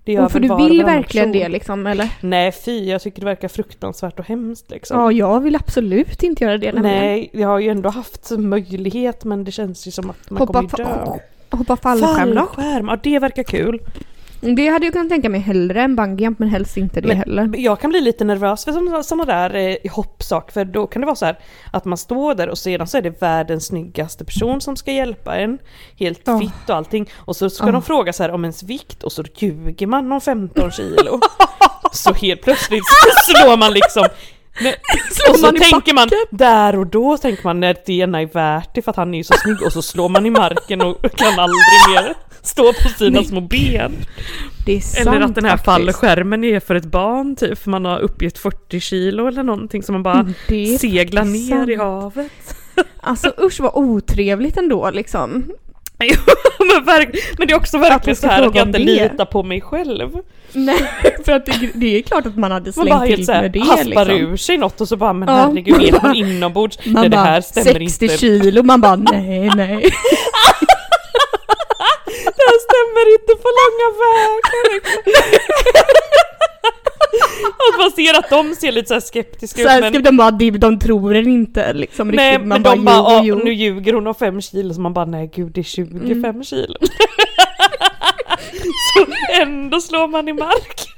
[0.05, 1.43] Det gör Och för du vill verkligen person.
[1.43, 2.09] det liksom eller?
[2.21, 5.01] Nej fy, jag tycker det verkar fruktansvärt och hemskt liksom.
[5.01, 6.99] Ja, jag vill absolut inte göra det nämligen.
[6.99, 10.53] Nej, jag har ju ändå haft möjlighet men det känns ju som att man Hoppa,
[10.53, 11.19] kommer ju dö.
[11.51, 12.47] hoppa fallskärm då?
[12.47, 13.81] Fallskärm, ja det verkar kul.
[14.41, 17.51] Det hade jag kunnat tänka mig hellre än bungyjump men helst inte det Men- heller.
[17.57, 21.07] Jag kan bli lite nervös för sådana, sådana där eh, hoppsaker, för då kan det
[21.07, 21.39] vara så här
[21.73, 25.37] att man står där och sedan så är det världens snyggaste person som ska hjälpa
[25.37, 25.59] en,
[25.99, 26.39] helt Ja.
[26.41, 27.73] fitt och allting, och så ska Ja.
[27.73, 31.21] de fråga så här om ens vikt och så ljuger man om 15 kilo.
[31.93, 34.05] så helt plötsligt så slår man liksom
[34.61, 34.75] Nej,
[35.31, 38.75] och så i tänker man, där och då tänker man när det ena är värt
[38.75, 41.03] det för att han är ju så snygg och så slår man i marken och
[41.17, 43.93] kan aldrig mer stå på sina små ben.
[44.67, 45.65] Det är sant Eller att den här faktiskt.
[45.65, 49.93] fallskärmen är för ett barn typ, för man har uppgett 40 kilo eller någonting som
[49.93, 51.81] man bara Mm, seglar ner i sant.
[51.81, 52.33] havet.
[53.03, 55.45] Alltså usch vad otrevligt ändå liksom.
[55.99, 56.09] Men,
[57.39, 60.11] men det är också Att verkligen så här att jag inte litar på mig själv.
[60.67, 60.83] Nej,
[61.25, 63.61] för att det, det är klart att man hade Man bara slängt till med det
[63.61, 64.11] haspar liksom.
[64.33, 65.35] ur sig något och så bara men Ja.
[65.35, 66.79] herregud är man inombords?
[66.87, 68.19] Man Nej det bara, här stämmer 60 inte.
[68.19, 69.93] kilo, man bara nej nej.
[72.37, 74.91] Det här stämmer inte på långa vägar.
[77.73, 80.31] att man ser att de ser lite så här skeptiska Så ut men de bara,
[80.31, 82.49] de, de tror den inte liksom Nej riktigt.
[82.49, 83.37] men Man de bara, jo, "Ah, jo.
[83.45, 86.45] nu ljuger hon om fem kilo så man bara nej gud det är 25 Mm.
[86.45, 86.75] kilo.
[88.95, 89.07] så
[89.43, 90.81] ändå slår man i mark.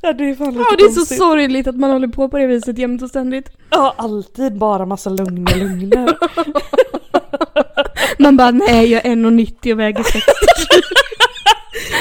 [0.00, 1.18] ja det är fan lite Ja det är så konstigt.
[1.18, 3.50] sorgligt att man håller på på det viset jämt och ständigt.
[3.70, 6.16] Ja alltid bara massa lugna lögner.
[8.18, 10.82] Man bara nej jag är 1,90 och väger 60 kilo.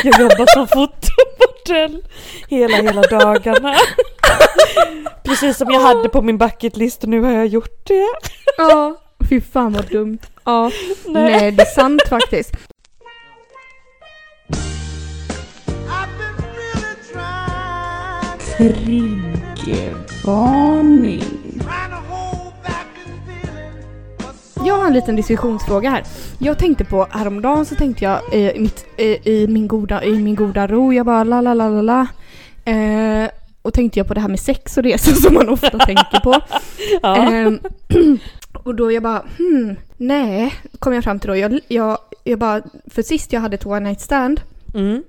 [0.04, 0.68] Jag jobbar som
[1.65, 2.04] fotomodell
[2.47, 3.75] hela, hela dagarna.
[5.23, 8.08] Precis som jag hade på min bucketlist och nu har jag gjort det.
[8.58, 8.95] Ja,
[9.30, 10.19] fy fan vad dumt.
[10.43, 10.71] Ja,
[11.06, 11.51] nej.
[11.51, 12.51] det är sant faktiskt.
[18.58, 21.23] Triggervarning.
[24.63, 26.04] Jag har en liten diskussionsfråga här.
[26.39, 30.36] Jag tänkte på, häromdagen så tänkte jag i, mitt, i, i, min, goda, i min
[30.36, 32.08] goda ro, jag bara la la la la la.
[32.72, 33.30] Eh,
[33.62, 36.36] och tänkte jag på det här med sex och det som man ofta tänker på.
[37.02, 37.15] Ja.
[37.32, 37.60] Ehm,
[38.54, 41.36] och då jag bara, hmm, nej, kom jag fram till då.
[41.36, 44.41] Jag, jag, jag bara, för sist jag hade ett one night stand,
[44.74, 45.04] Mm.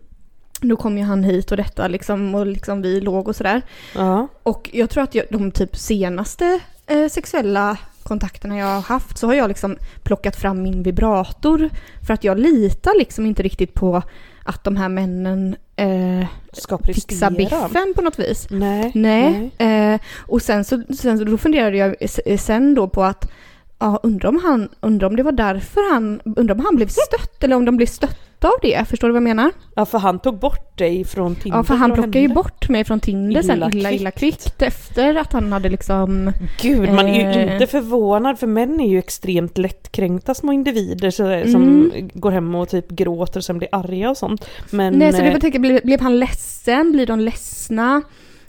[0.61, 3.63] då kom ju han hit och detta liksom, och liksom vi låg och sådär.
[3.95, 4.29] Ja.
[4.43, 9.27] Och jag tror att jag, de typ senaste eh, sexuella kontakterna jag har haft så
[9.27, 11.71] har jag liksom plockat fram min vibrator.
[12.07, 14.03] För att jag litar liksom inte riktigt på
[14.45, 18.47] att de här männen eh, Ska fixar biffen på något vis.
[18.51, 18.93] Nej.
[18.95, 19.51] Nej.
[19.59, 23.31] Eh, och sen så, sen så då funderade jag s- sen då på att
[23.79, 27.45] Ja, undrar om han, undrar om det var därför han, undrar om han blev stött
[27.45, 28.89] eller om de blev stötta av det.
[28.89, 29.51] Förstår du vad jag menar?
[29.75, 32.85] Ja för han tog bort dig från Tinder Ja, för han plockade ju bort mig
[32.85, 34.43] från Tinder sen Illa illa, illa kvickt.
[34.43, 37.53] kvickt efter att han hade liksom Gud, man är ju Eh.
[37.53, 42.11] inte förvånad för män är ju extremt lättkränkta små individer så, som Mm.
[42.15, 44.49] går hem och typ gråter och sen blir arga och sånt.
[44.71, 46.93] Men Nej, så det eh, var tänka, blev, blev han ledsen?
[46.93, 48.03] Blir de ledsna?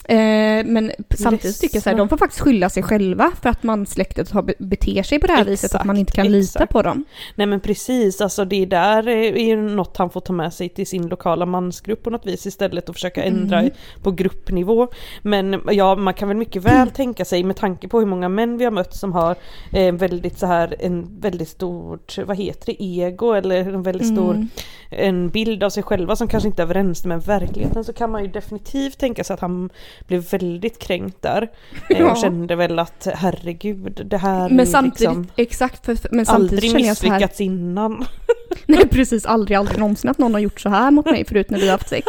[0.10, 3.64] Eh, men samtidigt tycker jag så här, de får faktiskt skylla sig själva för att
[3.64, 6.60] mansläktet har be- beter sig på det här viset, att man inte kan Exakt, lita
[6.60, 6.72] exakt.
[6.74, 7.06] på dem.
[7.36, 10.88] Nej men precis, alltså det där är ju något han får ta med sig till
[10.88, 13.72] sin lokala mansgrupp på något vis istället och försöka ändra Mm.
[14.04, 14.88] på gruppnivå.
[15.22, 18.58] Men ja, man kan väl mycket väl tänka sig med tanke på hur många män
[18.58, 19.36] vi har mött som har
[19.74, 24.34] eh, väldigt så här en väldigt stort, vad heter det, ego eller en väldigt stor
[24.34, 24.50] Mm.
[24.90, 28.28] En bild av sig själva som kanske inte överensstämmer med verkligheten så kan man ju
[28.32, 29.70] definitivt tänka sig att han
[30.08, 31.48] blev väldigt kränkt där.
[31.90, 32.12] Eh, Ja.
[32.12, 36.54] och kände väl att herregud, det här är Men samtidigt, liksom exakt, för, men samtidigt
[36.54, 38.06] aldrig känner jag så här, misslyckats innan.
[38.66, 41.60] nej precis, aldrig, aldrig någonsin att någon har gjort så här mot mig förut när
[41.60, 42.06] vi har haft sex.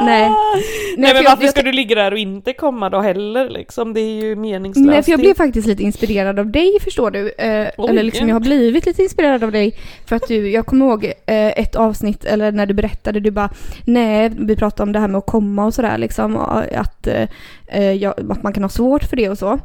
[0.00, 0.30] Nej.
[0.30, 3.50] Nej, för men jag- varför jag- ska du ligga där och inte komma då heller
[3.50, 3.94] liksom?
[3.94, 4.86] Det är ju meningslöst.
[4.90, 7.28] Nej, för jag blev faktiskt lite inspirerad av dig förstår du.
[7.38, 9.74] Eh, eller liksom jag har blivit lite inspirerad av dig.
[10.06, 11.12] För att du, jag kommer ihåg eh,
[11.60, 13.50] ett avsnitt, eller när du berättade, du bara
[13.84, 16.36] nej, vi pratade om det här med att komma och sådär liksom.
[16.36, 17.28] och Att, eh,
[17.66, 19.60] eh, jag, att man kan ha svårt för det och så.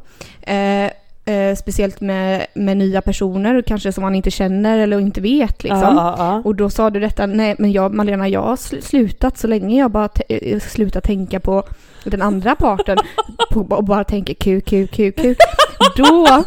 [1.30, 5.82] Eh, speciellt med, med nya personer, kanske som man inte känner eller inte vet liksom.
[5.82, 6.42] Ja, ja, ja.
[6.46, 9.80] Och då sa du detta, nej men jag, Malena, jag har sl- slutat så länge
[9.80, 11.63] jag bara t- eh, slutar tänka på
[12.04, 12.98] den andra parten
[13.52, 15.38] på, och bara tänker kuk, kuk, kuk, kuk.
[15.98, 16.44] Då,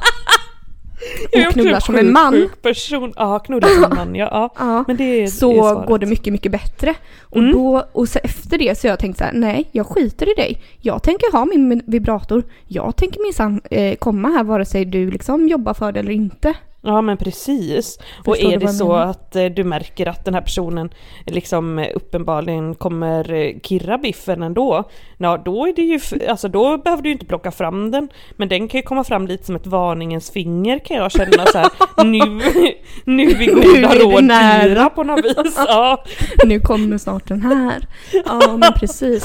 [1.49, 2.33] och knullar en som en man.
[2.33, 3.13] Sjuk person.
[3.17, 4.51] Ja, knullar som en man, ja.
[4.59, 4.85] ja.
[4.87, 6.95] Men det är, så är går det mycket, mycket bättre.
[7.23, 7.53] Och, Mm.
[7.53, 10.35] då, och så efter det så har jag tänkt så här, nej, jag skiter i
[10.35, 10.63] dig.
[10.81, 12.43] Jag tänker ha min min vibrator.
[12.67, 16.55] Jag tänker minsann eh, komma här vare sig du liksom jobbar för det eller inte.
[16.85, 17.99] Ja men precis.
[17.99, 19.07] och Förstår du är det så menar?
[19.07, 20.91] att eh, du märker att den här personen
[21.27, 24.85] liksom eh, uppenbarligen kommer eh, kirra biffen ändå.
[25.19, 28.09] Ja då är det ju, alltså då behöver du ju inte plocka fram den.
[28.37, 31.59] Men den kan ju komma fram lite som ett varningens finger kan jag känna så
[31.59, 31.71] här.
[32.05, 32.19] nu,
[33.05, 34.91] nu är goda råd nära.
[34.91, 35.55] på något vis.
[35.57, 36.05] Ja.
[36.45, 37.87] Nu kommer snart den här.
[38.27, 39.25] Ja, men precis.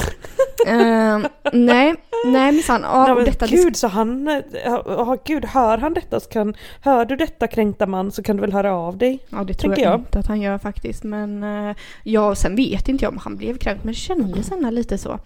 [0.66, 1.18] Eh,
[1.52, 2.82] nej, nej minsann.
[2.82, 7.46] Ja, detta gud, så han, ja, gud, hör han detta så kan, hör du detta
[7.46, 9.18] kränkta man så kan du väl höra av dig.
[9.28, 10.00] Ja det tror jag, jag.
[10.00, 11.04] inte att han gör faktiskt.
[11.04, 14.70] Men eh, ja, sen vet inte jag om han blev kränkt men det kändes ändå
[14.70, 15.18] lite så.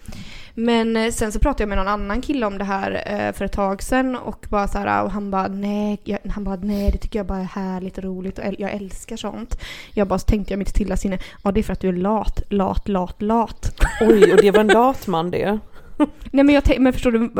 [0.54, 3.44] Men eh, sen så pratade jag med någon annan kille om det här eh, för
[3.44, 6.90] ett tag sedan och bara så här, och han bara nej, jag, han bara nej
[6.92, 9.60] det tycker jag bara är härligt och roligt och jag älskar sånt.
[9.94, 11.92] Jag bara så tänkte jag mitt stilla sinne, ja det är för att du är
[11.92, 13.82] lat, lat, lat, lat.
[14.00, 15.58] Oj, och det var en lat man det.
[16.30, 17.30] Nej men jag men förstår du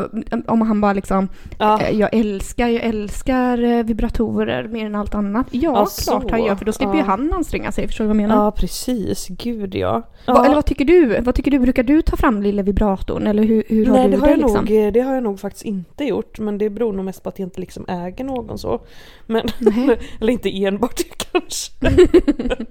[0.47, 1.81] om han bara liksom, Ja.
[1.83, 5.47] eh, jag älskar, jag älskar eh, vibratorer mer än allt annat.
[5.51, 7.05] Ja, Ja, klart han gör för då slipper ju Ja.
[7.05, 8.45] han anstränga sig, förstår du vad jag menar?
[8.45, 9.93] Ja precis, gud ja.
[9.93, 10.45] Va, ja.
[10.45, 11.21] eller vad tycker du?
[11.21, 11.59] Vad tycker du?
[11.59, 14.29] Brukar du ta fram lilla vibratorn eller hur, hur har Nej du det det, har,
[14.29, 14.65] jag liksom?
[14.65, 17.39] nog, det har jag nog faktiskt inte gjort men det beror nog mest på att
[17.39, 18.81] jag inte liksom äger någon så.
[19.27, 19.43] Men,
[20.21, 21.73] eller inte enbart det kanske.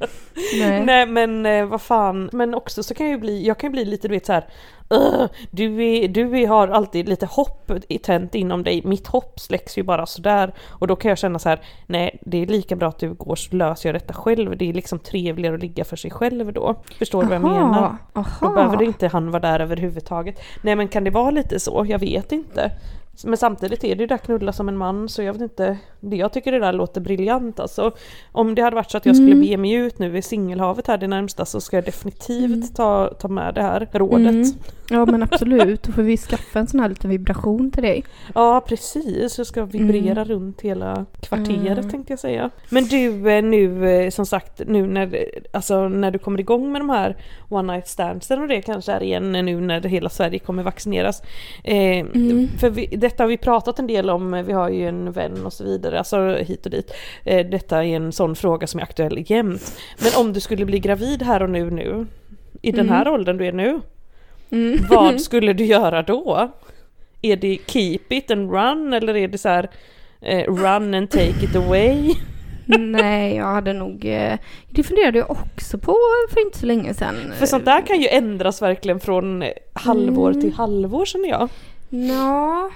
[0.59, 0.85] Nej.
[0.85, 3.71] Nej men eh, vad fan, men också så kan jag ju bli, jag kan ju
[3.71, 4.45] bli lite du vet så här.
[4.91, 7.71] "Ugh, du, är, du är, har alltid lite hopp
[8.03, 10.53] tänt inom dig, mitt hopp släcks ju bara sådär.
[10.69, 13.35] Och då kan jag känna så här, nej det är lika bra att du går
[13.35, 14.57] så löser jag detta själv.
[14.57, 16.75] Det är liksom trevligare att ligga för sig själv då.
[16.97, 17.95] Förstår du vad jag menar?
[18.13, 18.25] Aha.
[18.41, 20.39] Då behöver inte han vara där överhuvudtaget.
[20.61, 21.85] Nej men kan det vara lite så?
[21.87, 22.71] Jag vet inte.
[23.23, 26.15] Men samtidigt är det ju där knulla som en man så jag vet inte, det
[26.15, 27.91] jag tycker det där låter briljant alltså.
[28.31, 29.41] Om det hade varit så att jag skulle Mm.
[29.41, 32.67] bege mig ut nu i singelhavet här det närmsta så ska jag definitivt Mm.
[32.67, 34.27] ta, ta med det här rådet.
[34.27, 34.45] Mm.
[34.89, 38.03] Ja men absolut, då får vi skaffa en sån här liten vibration till dig.
[38.35, 41.89] Ja precis, jag ska vibrera runt hela kvarteret Mm.
[41.89, 42.49] tänkte jag säga.
[42.69, 46.81] Men du eh, nu eh, som sagt nu när, alltså, när du kommer igång med
[46.81, 47.17] de här
[47.49, 51.21] one night standsen och det kanske är igen nu när hela Sverige kommer vaccineras.
[51.63, 52.47] Eh, Mm.
[52.59, 55.53] För vi, detta har vi pratat en del om, vi har ju en vän och
[55.53, 56.91] så vidare, alltså hit och dit.
[57.23, 59.77] Eh, detta är en sån fråga som är aktuell jämt.
[60.03, 62.05] Men om du skulle bli gravid här och nu nu,
[62.61, 63.81] i den här åldern du är nu,
[64.51, 64.79] Mm.
[64.89, 66.51] vad skulle du göra då?
[67.21, 69.69] Är det keep it and run eller är det så här
[70.21, 72.13] eh, run and take it away?
[72.65, 74.05] Nej, jag hade nog...
[74.05, 74.37] eh,
[74.69, 75.97] Det funderade jag också på
[76.33, 77.15] för inte så länge sedan.
[77.39, 81.49] För sånt där kan ju ändras verkligen från halvår till halvår känner jag.
[81.89, 82.71] Ja,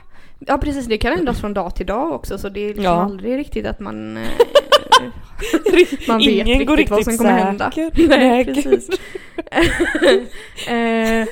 [0.46, 0.86] ja precis.
[0.86, 2.92] Det kan ändras från dag till dag också så det är liksom Ja.
[3.04, 4.18] aldrig riktigt att man...
[4.18, 4.24] eh,
[6.08, 7.72] man vet Ingen riktigt går riktigt vad som kommer hända.
[7.72, 8.08] säker.
[8.10, 8.56] Nej, gud.
[8.56, 8.90] precis.
[10.68, 11.28] eh,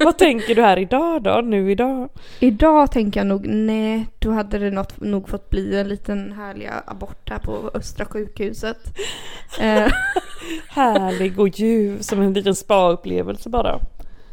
[0.00, 2.08] Vad tänker du här idag då, nu idag?
[2.40, 6.70] idag tänker jag nog, nej, då hade det något, nog fått bli en liten härlig
[6.86, 8.78] abort här på Östra sjukhuset.
[9.60, 9.92] Eh,
[10.68, 13.80] Härlig och ljuv som en liten spa-upplevelse bara.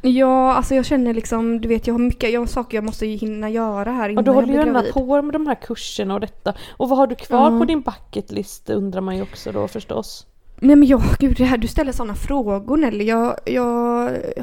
[0.03, 3.05] Ja, alltså jag känner liksom, du vet jag har mycket, jag har saker jag måste
[3.05, 4.93] hinna göra här Och innan jag håller blir ju gärna gravid.
[4.93, 6.53] på med de här kurserna och detta.
[6.77, 7.59] Och vad har du kvar Ja.
[7.59, 10.27] på din bucket list undrar man ju också då förstås.
[10.59, 13.03] Nej men jag, gud det här, du ställer sådana frågor Nelly.
[13.05, 13.63] Jag, jag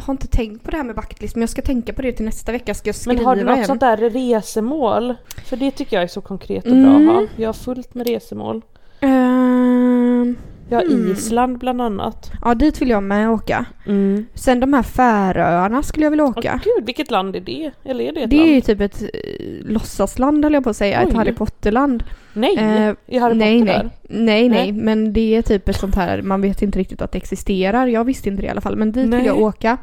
[0.01, 2.25] har inte tänkt på det här med bucketlist men jag ska tänka på det till
[2.25, 2.75] nästa vecka.
[2.75, 3.65] Ska jag skriva Men har du något en?
[3.65, 5.15] sånt där resemål?
[5.45, 7.13] För det tycker jag är så konkret och bra att ha.
[7.19, 7.27] Mm.
[7.37, 8.63] Jag har fullt med resemål.
[10.77, 11.13] Har Hmm.
[11.13, 12.31] Island bland annat.
[12.45, 13.65] ja dit vill jag med åka.
[13.87, 14.27] Mm.
[14.35, 16.61] Sen de här Färöarna skulle jag vilja Åh, åka.
[16.65, 17.71] gud, vilket land är det?
[17.85, 18.51] Eller är det ett det är land?
[18.51, 19.09] ju typ ett eh,
[19.65, 21.15] låtsasland höll jag på att säga, ett Oj.
[21.17, 22.05] Harry Potter-land.
[22.33, 23.83] Nej, Eh, i Harry nej, Potter nej.
[23.83, 23.91] där?
[24.25, 24.73] nej, nej, Nej.
[24.73, 27.87] men det är typ ett sånt här, man vet inte riktigt att det existerar.
[27.87, 29.19] Jag visste inte det i alla fall, men dit Nej.
[29.19, 29.77] vill jag åka.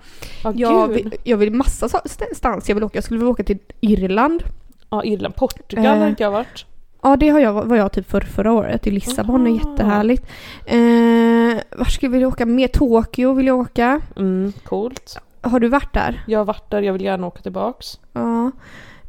[0.43, 1.89] Ja, Jag vill, jag vill massa
[2.35, 2.97] stans jag vill åka.
[2.97, 4.43] Jag skulle vilja åka till Irland.
[4.89, 5.35] Ja, Irland.
[5.35, 6.65] Portugal Eh, har inte jag varit.
[7.03, 9.47] Ja, det har jag, var jag typ för förra året i Lissabon.
[9.47, 9.59] är Aha.
[9.71, 10.25] jättehärligt.
[10.65, 12.67] Eh, var skulle jag vilja åka mer?
[12.67, 14.01] Tokyo vill jag åka.
[14.15, 15.17] Mm, coolt.
[15.41, 16.23] Har du varit där?
[16.27, 17.99] Jag har varit där, jag vill gärna åka tillbaks.
[18.13, 18.51] Ja.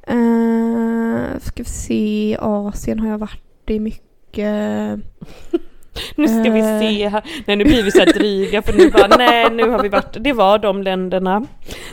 [0.02, 5.00] Eh, ska vi se, Asien har jag varit i mycket.
[6.16, 6.80] Nu ska vi Eh.
[6.80, 7.24] se här.
[7.46, 10.16] Nej nu blir vi så här dryga för nu bara nej nu har vi varit,
[10.20, 11.44] det var de länderna.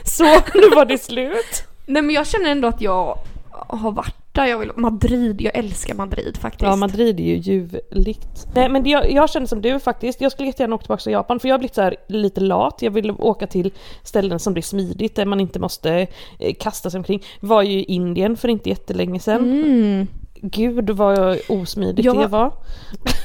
[0.04, 1.64] Så nu var det slut.
[1.86, 3.18] Nej men jag känner ändå att jag
[3.50, 4.46] har varit där.
[4.46, 6.62] Jag vill, Madrid, jag älskar Madrid faktiskt.
[6.62, 8.46] Ja Madrid är ju ljuvligt.
[8.54, 11.12] Nej men det, jag, jag känner som du faktiskt, jag skulle jättegärna åka tillbaka till
[11.12, 12.82] Japan för jag har blivit så här lite lat.
[12.82, 13.70] Jag vill åka till
[14.02, 16.06] ställen som blir smidigt där man inte måste
[16.38, 17.22] eh, kasta sig omkring.
[17.40, 19.40] Var ju i Indien för inte jättelänge sedan.
[19.40, 20.06] Mm.
[20.50, 22.12] Gud vad osmidigt Ja.
[22.14, 22.52] det var.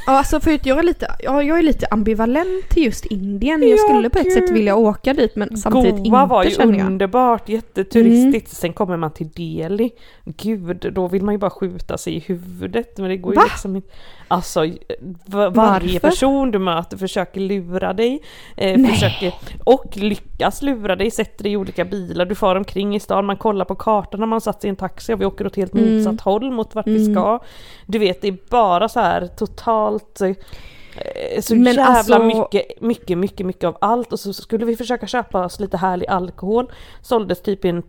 [0.07, 3.61] Ja, alltså för jag är lite, ja, jag är lite ambivalent till just Indien.
[3.61, 4.33] Jag Ja, skulle på ett gud.
[4.33, 6.87] sätt vilja åka dit men samtidigt Goa inte var ju jag.
[6.87, 8.49] underbart, jätteturistigt.
[8.55, 9.91] Sen kommer man till Delhi.
[10.25, 12.97] Gud, då vill man ju bara skjuta sig i huvudet.
[12.97, 13.41] Men det går Va?
[13.41, 13.89] ju liksom inte.
[14.27, 14.61] Alltså
[15.25, 18.19] v- varje person du möter försöker lura dig.
[18.57, 22.25] Eh, försöker, och lyckas lura dig, sätter dig i olika bilar.
[22.25, 25.13] Du far omkring i stan, man kollar på kartan när man satt i en taxi
[25.13, 25.95] och vi åker åt helt Mm.
[25.95, 27.10] motsatt håll mot vart vi ska.
[27.85, 30.35] Du vet, det är bara så här totalt eh,
[31.41, 35.07] så Men jävla alltså- mycket, mycket, mycket, mycket av allt och så skulle vi försöka
[35.07, 36.71] köpa oss lite härlig alkohol.
[37.01, 37.83] Såldes typ i en,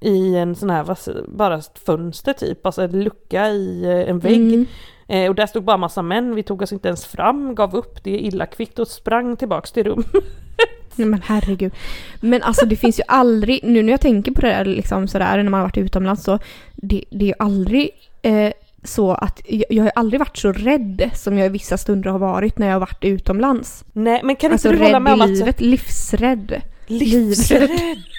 [0.00, 0.96] i en sån här,
[1.28, 4.54] bara ett fönster typ, alltså en lucka i eh, en vägg.
[4.54, 4.66] Mm.
[5.08, 8.04] Eh, och där stod bara massa män, vi tog oss inte ens fram, gav upp
[8.04, 10.04] det illa kvickt och sprang tillbaks till rum.
[10.96, 11.72] Nej men herregud.
[12.20, 15.36] Men alltså det finns ju aldrig, nu när jag tänker på det där liksom sådär
[15.36, 16.38] när man har varit utomlands så,
[16.74, 17.90] det, det är ju aldrig
[18.22, 18.52] eh,
[18.86, 22.58] så att, jag, har aldrig varit så rädd som jag i vissa stunder har varit
[22.58, 23.84] när jag har varit utomlands.
[23.92, 26.62] Nej men kan Alltså inte du hålla med om att livet, livsrädd.
[26.86, 27.70] Livsrädd!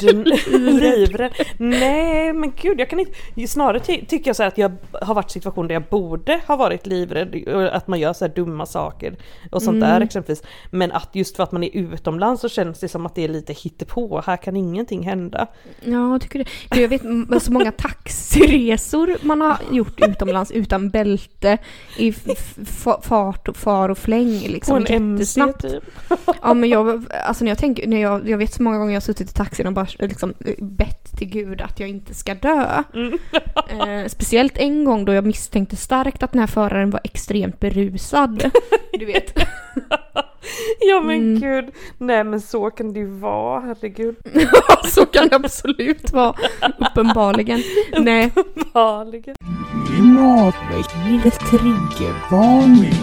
[0.52, 1.32] Livrädd!
[1.58, 5.14] Nej men gud jag kan inte, snarare ty- tycker jag så här att jag har
[5.16, 8.66] varit i situation där jag borde ha varit livrädd, att man gör så här dumma
[8.66, 9.16] saker
[9.52, 10.44] och sånt där exempelvis.
[10.72, 13.28] Men att just för att man är utomlands så känns det som att det är
[13.30, 15.48] lite hittepå, här kan ingenting hända.
[15.82, 16.48] Ja, tycker.
[16.74, 17.02] För jag vet
[17.44, 21.58] så många taxiresor man har gjort utomlands utan bälte
[21.98, 22.14] i
[23.02, 24.82] fart och far och fläng liksom.
[24.82, 25.84] Och en MC typ.
[26.42, 28.96] Ja men jag, alltså när jag tänker, när jag, jag vet så många gånger jag
[28.96, 32.84] har suttit i taxin och bara liksom bett till gud att jag inte ska dö.
[32.94, 33.18] Mm.
[33.70, 38.52] Eh, speciellt en gång då jag misstänkte starkt att den här föraren var extremt berusad.
[39.00, 39.40] Du vet.
[40.80, 41.40] Ja men Mm.
[41.42, 41.74] gud.
[41.98, 44.16] Nej men så kan det ju vara, herregud.
[44.84, 46.36] Så kan det absolut vara.
[46.78, 47.64] Uppenbarligen.
[47.98, 48.32] Nej.
[51.50, 52.94] Triggervarning.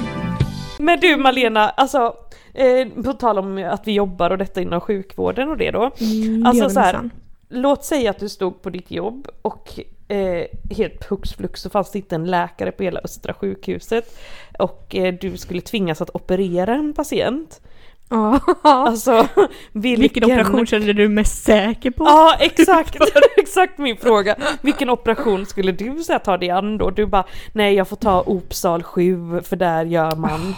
[0.79, 2.15] Men du Malena, alltså
[2.55, 5.91] eh, på tal om att vi jobbar och detta inom sjukvården och det då.
[6.01, 7.11] Mm, Alltså det så här.
[7.49, 10.45] Låt säga att du stod på ditt jobb och eh,
[10.77, 14.19] helt hux flux så fanns det inte en läkare på hela Östra sjukhuset
[14.59, 17.61] och eh, du skulle tvingas att operera en patient.
[18.09, 18.41] Ja.
[18.63, 19.29] Alltså
[19.73, 20.01] vilken...
[20.01, 22.05] Vilken operation kände du mest säker på?
[22.05, 22.97] Ja exakt,
[23.37, 24.37] exakt min fråga.
[24.63, 26.91] Vilken operation skulle du säga ta dig an då?
[26.91, 30.55] Du bara, nej jag får ta Opsal 7 för där gör man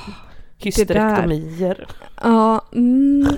[0.58, 1.86] hysterektomier.
[2.22, 3.28] Ja, mm.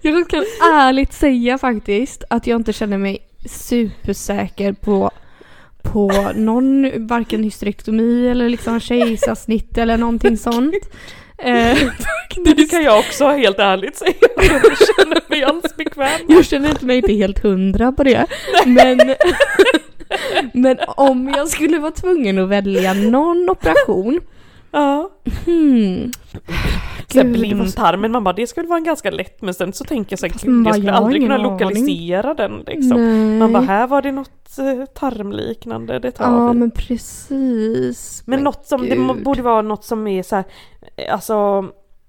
[0.00, 5.10] Jag kan ärligt säga faktiskt att jag inte känner mig supersäker på
[5.82, 10.74] på någon, varken hysterektomi eller liksom kejsarsnitt eller någonting sånt.
[11.38, 11.78] Eh,
[12.44, 14.12] Det kan jag också helt ärligt säga.
[14.36, 16.20] Jag känner mig alls bekväm.
[16.28, 18.26] jag känner inte mig inte helt hundra på det.
[18.66, 18.98] Men,
[20.52, 24.20] men om jag skulle vara tvungen att välja någon operation.
[24.78, 25.10] Ja.
[25.44, 26.12] Hmm,
[27.08, 30.18] Så det blindtarmen, man bara det skulle vara ganska lätt men sen så tänker jag
[30.18, 31.46] så här, Fast gud jag skulle jag aldrig kunna aning.
[31.52, 32.96] lokalisera den liksom.
[33.28, 33.38] Nej.
[33.38, 36.58] Man bara här var det något eh, tarmliknande, det tar Ja vi.
[36.58, 38.22] men precis.
[38.26, 39.22] Men något som, det gud.
[39.24, 40.44] borde vara något som är så här,
[40.96, 41.64] eh, alltså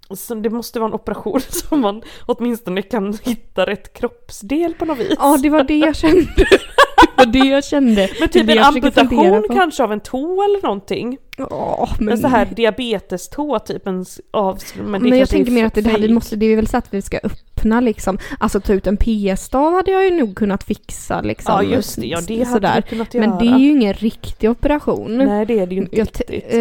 [0.09, 4.97] så det måste vara en operation som man åtminstone kan hitta rätt kroppsdel på något
[4.99, 5.13] vis.
[5.19, 6.27] Ja det var det jag kände.
[7.01, 8.09] Det var det jag kände.
[8.19, 11.17] Men Det typ det en amputation kanske av en tå eller någonting.
[11.37, 14.59] Ja, men, En så här diabetestå typ en av...
[14.75, 16.77] Men, det men jag tänker mer att det här, vi måste, det är väl så
[16.77, 17.19] att vi ska
[17.57, 21.53] öppna liksom, alltså ta ut en p-stav hade jag ju nog kunnat fixa liksom.
[21.55, 23.27] Ja just det, ja det hade du kunnat göra.
[23.27, 25.17] Men det är ju ingen riktig operation.
[25.17, 26.29] Nej det är det ju inte Jag riktigt.
[26.53, 26.59] eh,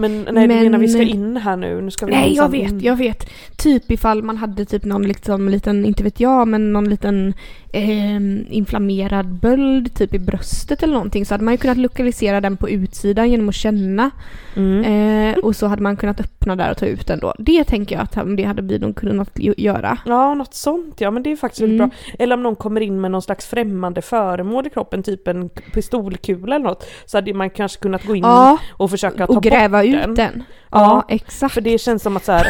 [0.00, 2.54] Men nej du menar vi ska men- in här nu, nu ska vi Nej jag
[2.54, 2.74] in.
[2.76, 3.30] vet, jag vet.
[3.56, 7.34] Typ ifall man hade typ någon liksom liten, inte vet jag, men någon liten
[7.72, 8.16] eh,
[8.56, 12.68] inflammerad böld typ i bröstet eller någonting så hade man ju kunnat lokalisera den på
[12.70, 14.10] utsidan genom att känna.
[14.56, 14.84] Mm.
[15.32, 17.34] Eh, och så hade man kunnat öppna där och ta ut den då.
[17.38, 19.98] Det tänker jag att det hade vi nog kunnat göra.
[20.06, 21.88] Ja, något sånt ja, men det är faktiskt väldigt Mm.
[21.88, 21.98] bra.
[22.18, 26.56] Eller om någon kommer in med någon slags främmande föremål i kroppen, typ en pistolkula
[26.56, 29.78] eller något, så hade man kanske kunnat gå in Ja, och försöka ta och gräva
[29.78, 30.14] bort ut den.
[30.14, 30.44] den.
[30.70, 31.54] Ja, Ja, exakt.
[31.54, 32.46] För det känns som att så här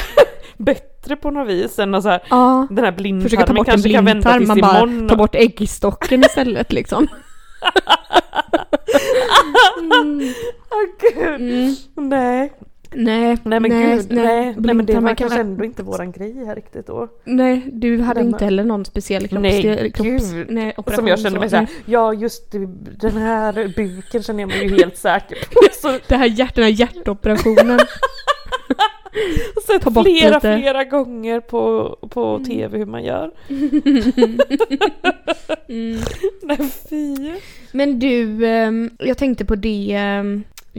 [0.56, 2.66] bättre på något vis än att så här, Ja.
[2.70, 5.08] den här Försöka ta blindtarmen bort en kanske kan vänta blindtarm, tills man bara imorgon.
[5.08, 7.06] tar bort äggstocken istället liksom.
[9.80, 10.34] mm.
[10.70, 11.40] Åh, gud.
[11.40, 11.74] Mm.
[11.94, 12.52] Nej.
[12.98, 16.44] Nej, Nej men gud, nej, nej, men det var kan kanske ändå inte våran grej
[16.46, 17.08] här riktigt då.
[17.24, 19.42] Nej, du hade Denna- inte heller någon speciell kropps...
[19.42, 20.46] Nej, kropps gud.
[20.50, 22.52] nej, Som jag kände mig såhär, ja just
[23.00, 25.60] den här buken känner jag mig ju helt säker på.
[25.72, 27.78] Så Det här hjärt, den här hjärtoperationen.
[29.66, 30.58] sett flera, lite.
[30.58, 33.30] flera gånger på, på tv hur man gör.
[35.68, 35.98] mm.
[36.42, 36.58] Nej
[36.90, 37.16] fy.
[37.72, 39.98] Men du, ehm, jag tänkte på det...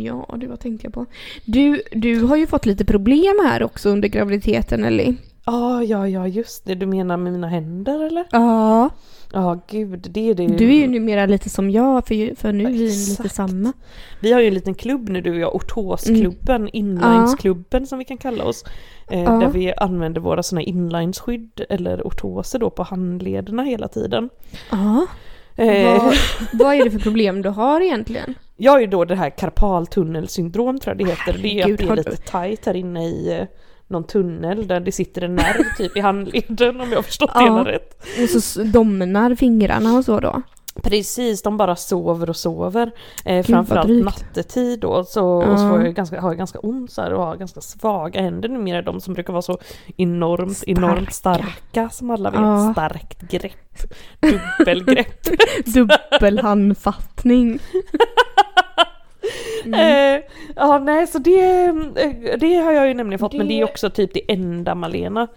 [0.01, 1.05] ja, du, vad tänkte jag på?
[1.45, 5.15] Du, du har ju fått lite problem här också under graviditeten, Ellie.
[5.43, 6.75] Ah, ja, ja, just det.
[6.75, 8.25] Du menar med mina händer eller?
[8.31, 8.89] Ja.
[9.33, 10.47] Ja, gud, det är det.
[10.47, 13.19] Du är ju numera lite som jag, för, för nu är vi Exakt.
[13.19, 13.73] lite samma.
[14.21, 18.17] Vi har ju en liten klubb nu du och jag, Ortosklubben, inlinesklubben som vi kan
[18.17, 18.63] kalla oss.
[19.11, 19.31] Eh, Ja.
[19.31, 24.29] Där vi använder våra sådana inlineskydd eller ortoser då på handlederna hela tiden.
[24.71, 25.05] Ja.
[25.55, 26.13] Eh, Vad,
[26.53, 28.35] vad är det för problem du har egentligen?
[28.57, 31.41] Jag har ju då det här karpaltunnelsyndrom tror jag det heter.
[31.41, 33.45] Det är Herregud, att det är lite tajt här inne i eh,
[33.87, 37.39] någon tunnel där det sitter en nerv typ i handleden om jag har förstått det
[37.39, 37.57] Ja.
[37.57, 38.03] hela rätt.
[38.35, 40.41] Och så domnar fingrarna och så då?
[40.83, 42.91] Precis, de bara sover och sover.
[43.25, 45.03] Eh, framförallt nattetid då.
[45.03, 47.61] Så, och så har jag ganska, har jag ganska ont så här och har ganska
[47.61, 48.81] svaga händer numera.
[48.81, 49.57] De som brukar vara så
[49.97, 51.43] enormt, enormt Starka.
[51.71, 52.39] starka som alla vet.
[52.39, 52.71] Ja.
[52.73, 53.77] Starkt grepp.
[54.59, 55.23] Dubbelgrepp.
[55.65, 57.59] Dubbelhandfattning.
[59.65, 60.15] Mm.
[60.15, 60.21] Eh,
[60.55, 61.73] ja nej så det, eh,
[62.39, 65.27] det har jag ju nämligen fått men det är Det- också typ det enda Malena.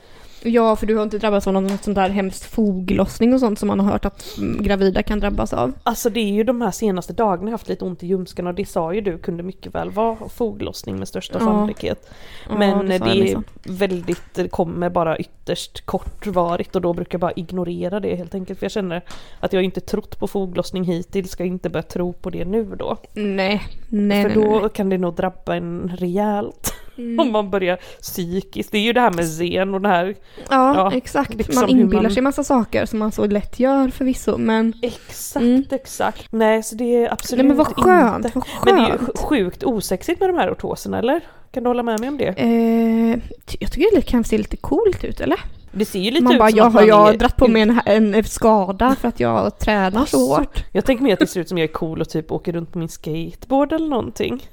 [0.42, 3.66] Ja, för du har inte drabbats av något sånt där hemskt foglossning och sånt som
[3.68, 4.26] man har hört att
[4.60, 5.72] gravida kan drabbas av.
[5.82, 8.50] Alltså det är ju de här senaste dagarna jag har haft lite ont i ljumskarna
[8.50, 11.44] och det sa ju du kunde mycket väl vara foglossning med största Ja.
[11.44, 12.10] sannolikhet.
[12.48, 13.44] Ja, Men det det, jag är minsann.
[13.64, 18.58] väldigt, det kommer bara ytterst kortvarigt och då brukar jag bara ignorera det helt enkelt.
[18.58, 19.02] För jag känner
[19.40, 22.96] att jag inte trott på foglossning hittills, ska inte börja tro på det nu då.
[23.14, 24.70] Nej, nej, för nej, då nej.
[24.74, 26.69] kan det nog drabba en rejält.
[26.96, 28.72] Om man börjar psykiskt.
[28.72, 30.14] Det är ju det här med zen och det här.
[30.50, 31.34] Ja, Ja, exakt.
[31.34, 34.72] liksom man inbillar man- sig massa saker som man så lätt gör förvisso, men...
[34.82, 35.64] Exakt, Mm.
[35.70, 36.26] exakt.
[36.32, 38.38] Nej, så det är absolut Nej men vad skönt, inte.
[38.38, 39.18] vad Men det är ju skönt.
[39.18, 41.20] sjukt osexigt med de här ortoserna, eller?
[41.52, 42.28] Kan du hålla med mig om det?
[42.28, 43.18] Eh,
[43.60, 45.40] jag tycker det kan se lite coolt ut, eller?
[45.72, 47.36] Det ser ju lite man ut bara, som jag att har man jag är- dratt
[47.36, 50.64] på mig en, en, skada för att jag tränar så hårt.
[50.72, 52.72] Jag tänker mer att det ser ut som jag är cool och typ åker runt
[52.72, 54.42] på min skateboard eller någonting.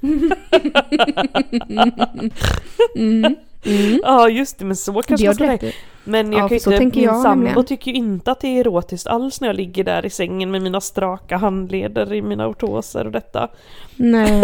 [2.96, 3.34] Mm.
[3.66, 4.00] Mm.
[4.04, 5.76] Ja just det, men så kanske har man ska tänka.
[6.04, 9.06] Men jag Ja, kan inte, min jag sambo tycker ju inte att det är erotiskt
[9.06, 13.12] alls när jag ligger där i sängen med mina straka handleder i mina ortoser och
[13.12, 13.48] detta.
[13.96, 14.40] Nej,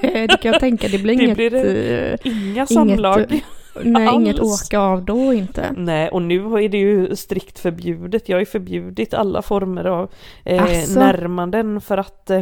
[0.28, 0.88] det kan jag tänka.
[0.88, 1.36] Det blir Det inget...
[1.36, 2.18] blir det.
[2.24, 3.42] eh, Inga samlag.
[3.84, 4.62] Nej, inget alls.
[4.68, 5.72] åka av då inte.
[5.76, 8.28] Nej, och nu är det ju strikt förbjudet.
[8.28, 10.10] Jag har ju förbjudit alla former av
[10.44, 10.98] eh, Asså?
[11.00, 12.40] närmanden för att eh,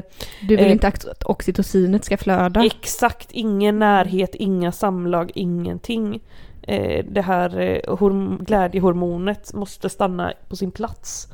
[0.48, 0.72] Du vill Eh.
[0.72, 2.64] inte att oxytocinet ska flöda?
[2.64, 6.20] exakt ingen närhet, inga samlag, ingenting.
[6.62, 11.28] Eh, det här eh, horm- glädjehormonet måste stanna på sin plats.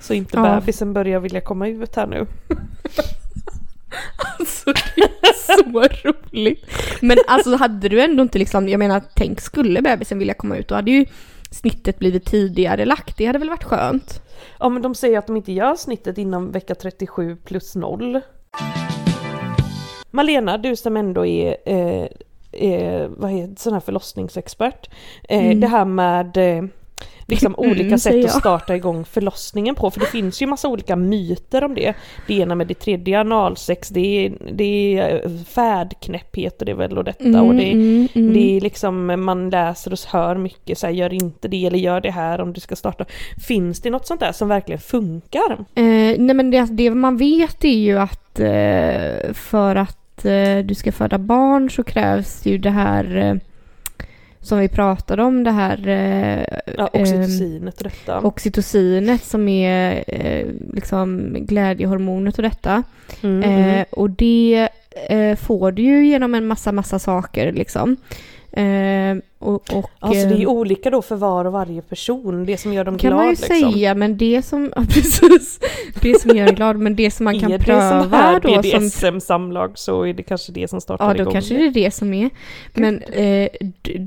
[0.00, 0.42] Så inte Ja.
[0.60, 2.26] bebisen börjar vilja komma ut här nu.
[4.38, 5.62] Alltså det är så
[6.32, 6.64] roligt.
[7.00, 10.68] Men alltså hade du ändå inte liksom, jag menar tänk skulle bebisen vilja komma ut
[10.68, 11.06] då hade ju
[11.50, 13.16] snittet blivit tidigare lagt.
[13.16, 14.22] Det hade väl varit skönt?
[14.58, 18.20] Ja men de säger att de inte gör snittet innan vecka 37 plus 0.
[20.10, 22.06] Malena, du som ändå är, eh,
[22.52, 24.90] är vad heter, sån här förlossningsexpert.
[25.28, 25.60] Eh, Mm.
[25.60, 26.64] Det här med eh,
[27.28, 29.90] liksom Mm, olika säger sätt att starta igång förlossningen på.
[29.90, 31.94] För det finns ju massa olika myter om det.
[32.26, 36.98] Det ena med det tredje analsex, det är, det är eh, färdknäpphet och det väl
[36.98, 37.42] och detta.
[37.42, 38.32] och det, mm, mm.
[38.32, 42.00] det är liksom, man läser och hör mycket så här, gör inte det eller gör
[42.00, 43.04] det här om du ska starta.
[43.48, 45.52] Finns det något sånt där som verkligen funkar?
[45.74, 50.74] Eh, nej men det, det man vet är ju att eh, för att eh, du
[50.74, 53.34] ska föda barn så krävs ju det här eh,
[54.48, 58.20] som vi pratade om, det här eh, Ja, oxytocinet och detta.
[58.20, 62.82] oxytocinet som är eh, liksom glädjehormonet och detta.
[63.22, 63.84] Mm, Eh, mm.
[63.90, 64.68] och det
[65.08, 67.96] eh, får du ju genom en massa, massa saker liksom.
[68.52, 72.46] Eh, och, och, Alltså det är ju eh, olika då för var och varje person,
[72.46, 73.72] det som gör dem kan glad man ju liksom.
[73.72, 75.60] säga, men det som, ja, precis,
[76.00, 78.40] det som gör en glad, men det som man kan är det som pröva här
[78.40, 81.66] då som BDSM-samlag så är det kanske det som startar Ja, då igång kanske det
[81.66, 82.30] är det som är.
[82.74, 83.48] Men eh,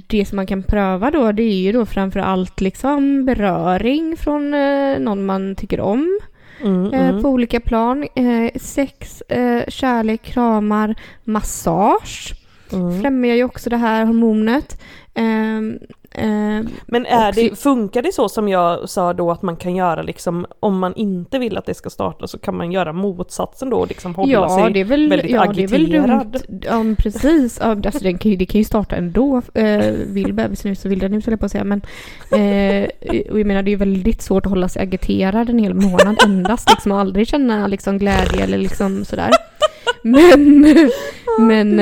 [0.08, 4.54] det som man kan pröva då, det är ju då framför allt liksom beröring från
[4.54, 6.20] eh, någon man tycker om
[6.64, 7.22] Mm, eh, mm.
[7.22, 8.08] på olika plan.
[8.16, 9.24] Eh, sex,
[9.68, 12.34] kärlek, kramar, massage
[12.74, 13.02] Mm.
[13.02, 14.82] främjar ju också det här hormonet.
[15.14, 15.80] Ehm,
[16.86, 20.46] Men är det, funkar det så som jag sa då att man kan göra liksom
[20.60, 23.88] om man inte vill att det ska starta så kan man göra motsatsen då och
[23.88, 26.44] liksom hålla ja, sig det är väl, väldigt ja, det är väl agiterad.
[26.48, 26.62] dumt.
[26.66, 27.58] Ja, precis.
[27.62, 29.42] Ja, alltså, den kan det kan ju starta ändå.
[29.54, 31.64] Eh, vill bebisen ut så vill den ut, jag på att säga.
[31.64, 31.82] Men,
[32.32, 32.90] eh,
[33.32, 36.70] och jag menar, det är väldigt svårt att hålla sig agiterad en hel månad endast.
[36.70, 39.32] Liksom, och aldrig känna liksom, glädje eller liksom sådär.
[40.04, 40.66] Men,
[41.40, 41.80] men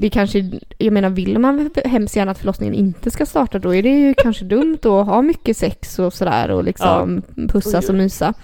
[0.00, 3.82] det kanske, jag menar vill man hemskt gärna att förlossningen inte ska starta då är
[3.82, 7.94] det ju kanske dumt att ha mycket sex och sådär och liksom pussas Oj, och
[7.94, 8.34] mysa.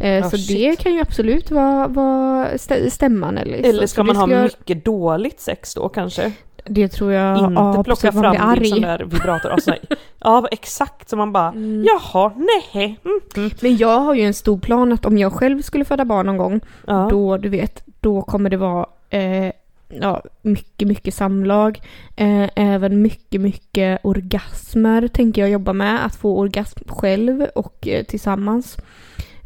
[0.00, 0.48] Eh, Ja, så shit.
[0.48, 3.68] det kan ju absolut vara, vara stä- stämman eller så.
[3.68, 6.32] Eller så ska det man ha ska- mycket dåligt sex då kanske?
[6.66, 8.98] Det tror jag, inte ja, plocka precis, man blir fram din sån arg.
[8.98, 9.50] där vibrator.
[9.50, 9.74] Alltså,
[10.18, 11.84] ja exakt, så man bara Mm.
[11.86, 12.98] jaha, nej.
[13.04, 13.50] Mm, mm.
[13.60, 16.36] Men jag har ju en stor plan att om jag själv skulle föda barn någon
[16.36, 17.06] gång, Ja.
[17.10, 19.52] då, du vet, då kommer det vara eh,
[19.88, 21.80] ja, mycket, mycket samlag.
[22.16, 26.06] Eh, även mycket, mycket orgasmer tänker jag jobba med.
[26.06, 28.76] Att få orgasm själv och eh, tillsammans.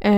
[0.00, 0.10] Eh,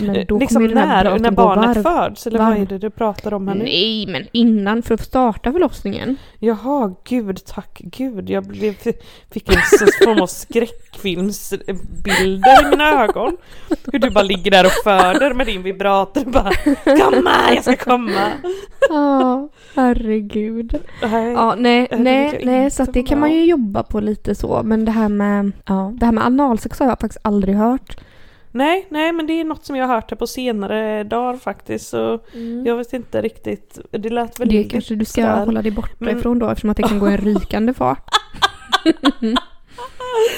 [0.00, 1.82] men då liksom kommer den här när, när barnet varv.
[1.82, 2.62] föds, eller vad varv.
[2.62, 3.64] är det du pratar om här nu?
[3.64, 6.16] Nej, men innan för att starta förlossningen.
[6.38, 8.30] Jaha, gud, tack gud.
[8.30, 8.74] Jag blev,
[9.30, 9.56] fick en
[10.04, 13.36] form av skräckfilmsbilder i mina ögon.
[13.92, 16.52] Hur du bara ligger där och föder med din vibrator bara
[16.98, 18.32] Komma, jag ska komma!
[18.88, 20.78] Ja, herregud.
[21.02, 21.32] Nej.
[21.32, 24.62] Ja, nej, nej, nej, så det kan man ju jobba på lite så.
[24.64, 27.96] Men det här med, ja, det här med analsex har jag faktiskt aldrig hört.
[28.56, 31.88] Nej, nej, men det är något som jag har hört här på senare dagar faktiskt.
[31.88, 32.18] Så
[32.64, 33.78] jag vet inte riktigt.
[33.90, 35.44] Det lät väl Det kanske du ska sådär.
[35.44, 38.08] hålla dig borta Men- ifrån då eftersom att det kan gå en rykande fart.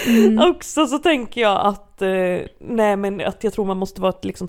[0.07, 0.39] Mm.
[0.51, 2.09] Också så tänker jag att, eh,
[2.61, 4.49] nej men att jag tror man måste vara ett liksom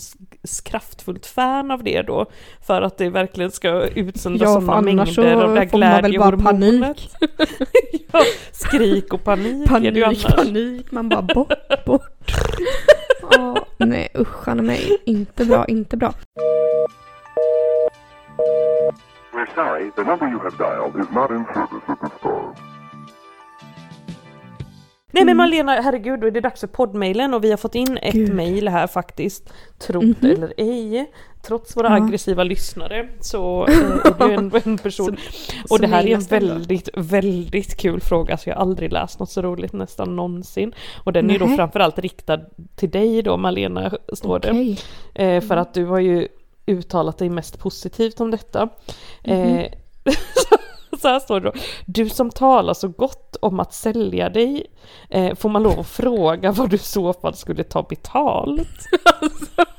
[0.65, 2.25] kraftfullt fan av det då.
[2.67, 6.97] För att det verkligen ska utsöndra Ja, sådana mängder av det här glädjehormonet.
[8.11, 8.19] ja,
[8.51, 12.31] skrik och panik, Panik, panik, man bara bort, bort.
[13.85, 15.01] Nej usch, han mig.
[15.05, 16.13] Inte bra, inte bra.
[19.33, 22.53] We're sorry, the number you have dialed is not in service at this time.
[25.11, 27.97] Nej men Malena, herregud, då är det dags för poddmailen och vi har fått in
[27.97, 28.35] ett Gud.
[28.35, 29.53] mail här faktiskt.
[29.77, 31.11] Trott eller ej,
[31.41, 32.05] trots våra Ja.
[32.05, 35.17] aggressiva lyssnare så eh, är det ju ändå en person.
[35.63, 38.91] och så det här är en det väldigt, väldigt kul fråga så jag har aldrig
[38.93, 40.73] läst något så roligt nästan någonsin.
[41.03, 41.55] Och den är ju då Nej.
[41.55, 42.39] framförallt riktad
[42.75, 44.49] till dig då Malena, står det.
[44.49, 44.79] Okej.
[45.15, 46.27] Eh, för att du har ju
[46.65, 48.69] uttalat dig mest positivt om detta.
[49.23, 49.33] Mhm.
[49.47, 49.65] Eh,
[51.01, 51.53] så här står det då.
[51.85, 54.65] Du som talar så gott om att sälja dig,
[55.09, 58.85] eh, får man lov att fråga vad du i så fall skulle ta betalt?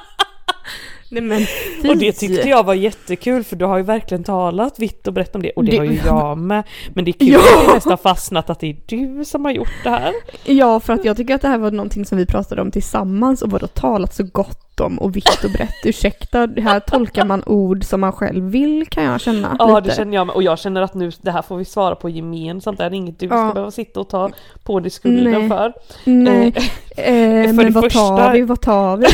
[1.11, 1.45] Nej men
[1.91, 5.35] Och det tyckte jag var jättekul för du har ju verkligen talat vitt och brett
[5.35, 6.63] om det och det, Det- har ju jag med.
[6.93, 7.39] Men det är kul Ja!
[7.59, 10.13] att det nästan fastnat att det är du som har gjort det här.
[10.45, 13.41] Ja, för att jag tycker att det här var någonting som vi pratade om tillsammans
[13.41, 15.75] och vadå talat så gott om och vitt och brett.
[15.85, 19.55] Ursäkta, här tolkar man ord som man själv vill kan jag känna.
[19.59, 19.89] Ja lite.
[19.89, 22.09] det känner jag med och jag känner att nu det här får vi svara på
[22.09, 22.77] gemensamt.
[22.77, 23.53] Det här är inget du ska Ja.
[23.53, 24.29] behöva sitta och ta
[24.63, 25.73] på dig skulden för.
[26.03, 26.53] Nej,
[26.97, 27.03] eh,
[27.47, 29.05] för men vad första- tar vi, vad tar vi?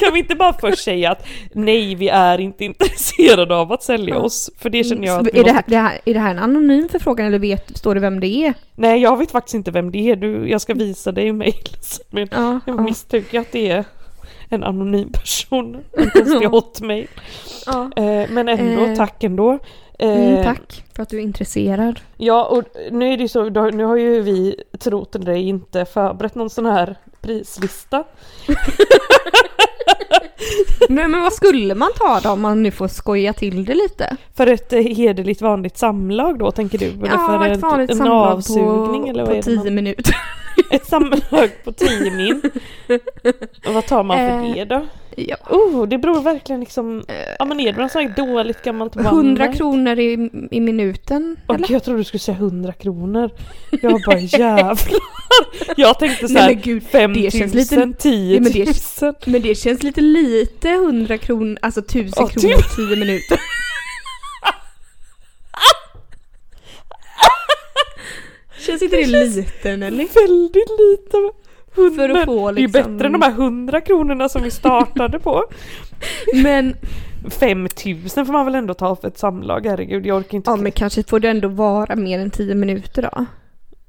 [0.00, 4.18] Kan vi inte bara först säga att nej, vi är inte intresserade av att sälja
[4.18, 4.50] oss?
[4.58, 5.70] För det känner jag att vi är, det här, måste...
[5.70, 8.54] det här, är det här en anonym förfrågan eller vet, står det vem det är?
[8.74, 10.16] Nej, jag vet faktiskt inte vem det är.
[10.16, 11.54] Du, jag ska visa dig i mail.
[12.10, 12.82] Men Ja, jag ja.
[12.82, 13.84] misstänker att det är
[14.48, 15.76] en anonym person.
[15.92, 17.06] En konstig hotmail.
[17.66, 17.90] ja.
[17.96, 18.96] Eh, men ändå, Eh.
[18.96, 19.58] tack ändå.
[19.98, 22.00] Eh, Mm, tack för att du är intresserad.
[22.16, 26.34] Ja, och nu är det ju så, nu har ju vi, trott eller inte förberett
[26.34, 28.04] någon sån här prislista.
[30.88, 34.16] Nej men vad skulle man ta då om man nu får skoja till det lite?
[34.36, 36.86] För ett eh, hederligt vanligt samlag då, tänker du?
[36.86, 40.16] Eller ja, för ett vanligt en samlag avsugning på, eller vad på tio man- minuter.
[40.70, 42.42] Ett samlag på 10 min.
[43.66, 44.86] Och vad tar man för Eh, det då?
[45.28, 45.36] Ja.
[45.50, 47.04] Oh, det beror verkligen liksom...
[47.38, 49.10] Ja men är det något sånt dåligt gammalt 100
[49.46, 49.56] one-night?
[49.56, 51.36] kronor i, i minuten?
[51.46, 51.72] Och eller?
[51.72, 53.30] jag trodde du skulle säga 100 kronor.
[53.82, 54.78] Jag bara jävlar.
[55.76, 58.42] Jag tänkte så Nej, här men gud, 5 det känns 000, lite- 10 Ja, 000.
[58.42, 62.96] men det- Men det känns lite lite 100 kronor, alltså 1000 Ja, kronor på 10
[62.96, 63.40] minuter.
[68.66, 70.26] Känns inte det liten eller?
[70.26, 71.32] Väldigt lite.
[71.96, 75.18] För att få Det är liksom- bättre än de här 100 kronorna som vi startade
[75.18, 75.44] på.
[76.42, 76.74] Men,
[77.30, 80.50] 5000 får man väl ändå ta för ett samlag, herregud jag orkar inte.
[80.50, 83.24] ja men kanske får det ändå vara mer än 10 minuter då?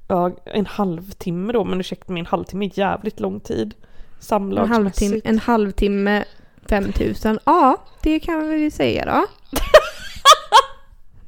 [0.07, 3.59] Ja, en halvtimme då, men ursäkta mig, en halvtimme är jävligt lång tid.
[3.61, 5.25] En halvtimme, Samlagsmässigt.
[5.27, 6.23] en halvtimme
[6.69, 9.25] 5000, ja det kan vi säga då.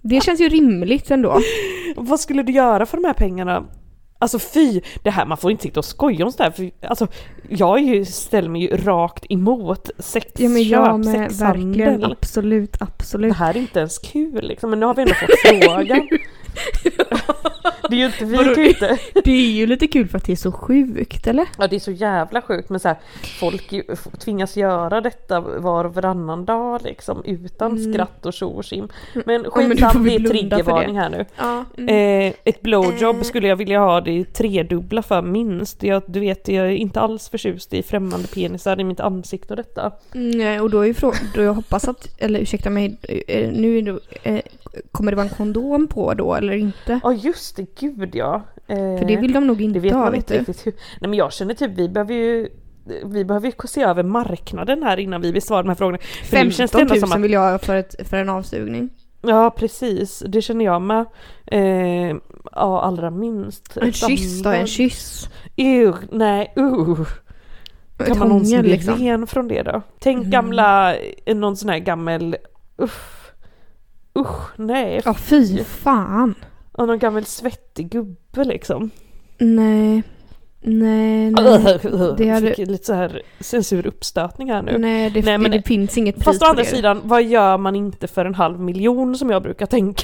[0.02, 1.40] Det känns ju rimligt ändå.
[1.96, 3.64] Vad skulle du göra för de här pengarna?
[4.22, 7.08] Alltså fy, det här, man får inte sitta och skoja om sådär för alltså
[7.50, 11.32] jag är ju, ställer mig ju rakt emot sexköp, Ja men jag med, verkligen.
[11.72, 12.12] sexhandel.
[12.22, 13.36] Absolut, Det absolut.
[13.36, 16.08] här är inte ens kul liksom, men nu har vi ändå fått frågan.
[17.90, 18.56] Det är ju inte, vi Vadå?
[18.56, 21.46] ju inte, Det är ju lite kul för att det är så sjukt eller?
[21.58, 22.98] ja det är så jävla sjukt men så här,
[23.40, 23.74] folk
[24.20, 28.88] tvingas göra detta var och varannan dag liksom utan skratt och tjo och tjim.
[29.14, 30.30] Men men då får skitsam, vi det är det.
[30.30, 31.26] triggervarning här nu.
[31.38, 31.66] Ja.
[31.94, 35.84] Eh, ett blowjob skulle jag vilja ha det tredubbla för minst.
[35.84, 39.58] Jag, du vet, jag är inte alls förtjust i främmande penisar i mitt ansikte och
[39.58, 39.92] detta.
[40.12, 42.98] Nej, och då är ju frågan, då jag hoppas att, eller ursäkta mig,
[43.28, 44.42] eh, nu är det, eh,
[44.92, 47.00] kommer det vara en kondom på då eller inte?
[47.04, 48.42] Ja just det, gud ja.
[48.68, 50.40] Eh, För det vill de nog det inte vet ha, man inte du.
[50.40, 50.72] riktigt hur.
[50.72, 52.50] Nej men jag känner typ, vi behöver ju
[53.06, 55.98] vi behöver ju se över marknaden här innan vi besvarar de här frågorna.
[56.24, 58.18] För nu 15 känns det 000 ändå som att, vill jag ha för, ett, för
[58.18, 58.90] en avsugning.
[59.22, 61.06] Ja precis, det känner jag med.
[61.46, 62.16] Eh,
[62.52, 63.78] ja allra minst.
[63.78, 65.30] En Ett kyss då, en kyss.
[65.56, 67.00] Ew, nej uh.
[68.08, 68.96] Kan man någonsin bli liksom.
[68.96, 69.82] ren från det då?
[70.00, 70.32] Tänk Mm.
[70.32, 70.96] gamla,
[71.26, 72.36] eh, någon sån här gammal,
[72.82, 73.21] usch,
[74.20, 75.02] usch, nej.
[75.06, 76.36] Ja, fy fan.
[76.72, 78.90] Och någon gammal svettig gubbe liksom.
[79.38, 80.04] Nej.
[80.64, 81.80] Nej, nej.
[82.18, 84.78] Det hade- Fick lite så här censuruppstötning här nu.
[84.78, 86.70] Nej, det, Nej, men- det finns inget pris Fast å andra det.
[86.70, 90.04] sidan, vad gör man inte för en halv miljon som jag brukar tänka?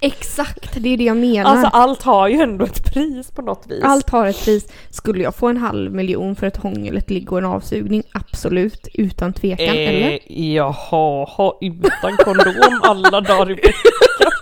[0.00, 1.50] Exakt, det är det jag menar.
[1.50, 3.84] Alltså allt har ju ändå ett pris på något vis.
[3.84, 4.72] Allt har ett pris.
[4.90, 8.02] Skulle jag få en halv miljon för ett hångel, ett ligg och en avsugning?
[8.12, 9.76] Absolut, utan tvekan.
[9.76, 10.10] eller?
[10.10, 13.72] Eh, jaha, ha, utan kondom alla dagar i veckan.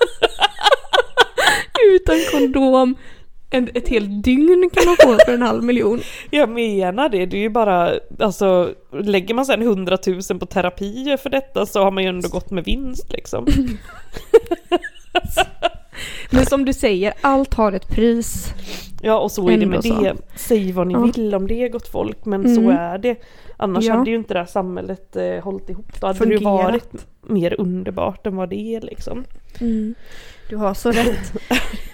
[1.95, 2.97] Utan kondom.
[3.53, 6.01] En, ett helt dygn kan man få för en halv miljon.
[6.31, 9.99] Jag menar det, det är ju bara, alltså lägger man sen 100
[10.31, 13.47] 000 på terapier för detta så har man ju ändå gått med vinst liksom.
[16.31, 18.55] Men som du säger, allt har ett pris.
[19.03, 20.01] Ja och så är det med så.
[20.01, 20.17] det.
[20.37, 21.01] Säg vad ni Ja.
[21.01, 22.77] vill om det gott folk men så Mm.
[22.77, 23.17] är det.
[23.57, 23.95] Annars Ja.
[23.95, 26.01] hade ju inte det här samhället eh, hållit ihop.
[26.01, 26.43] Då hade det Fungerat.
[26.43, 29.25] varit mer underbart än vad det är liksom.
[30.49, 31.33] Du har så rätt.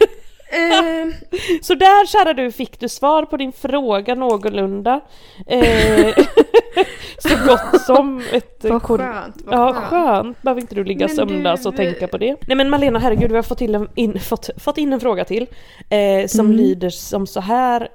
[0.50, 1.14] eh,
[1.62, 5.00] Så där kära du fick du svar på din fråga någorlunda.
[5.46, 6.14] Eh,
[7.18, 8.64] så gott som ett...
[8.64, 9.36] vad skönt.
[9.44, 9.86] Vad Ja, skönt.
[9.90, 10.42] skönt.
[10.42, 12.36] Behöver inte du ligga Men sömnlös du- och tänka på det.
[12.46, 15.24] Nej men Malena, herregud, vi har fått, till en, in, fått, fått in en fråga
[15.24, 15.46] till.
[15.90, 16.56] Eh, som Mm.
[16.58, 17.88] lyder som så här.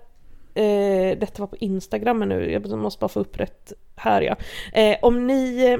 [0.55, 4.35] Eh, detta var på Instagram men nu, jag måste bara få upp rätt här ja.
[4.81, 5.77] Eh, om ni...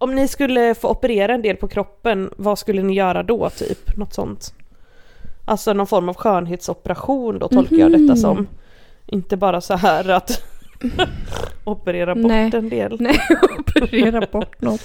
[0.00, 3.96] Om ni skulle få operera en del på kroppen, vad skulle ni göra då typ?
[3.96, 4.54] Något sånt.
[5.48, 8.16] Alltså någon form av skönhetsoperation då tolkar jag detta Mhm.
[8.16, 8.46] som.
[9.06, 10.42] Inte bara så här att
[11.64, 12.50] operera bort Nej.
[12.54, 12.96] en del.
[13.00, 13.18] Nej,
[13.58, 14.80] operera bort något.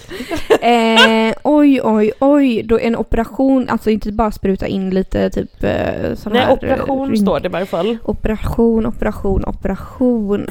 [0.62, 2.64] Eh, oj, oj, oj.
[2.64, 6.52] Då en operation, alltså inte bara spruta in lite typ eh, sån Nej, här...
[6.54, 7.98] operation eh, står det i varje fall.
[8.04, 10.48] Operation, operation, operation.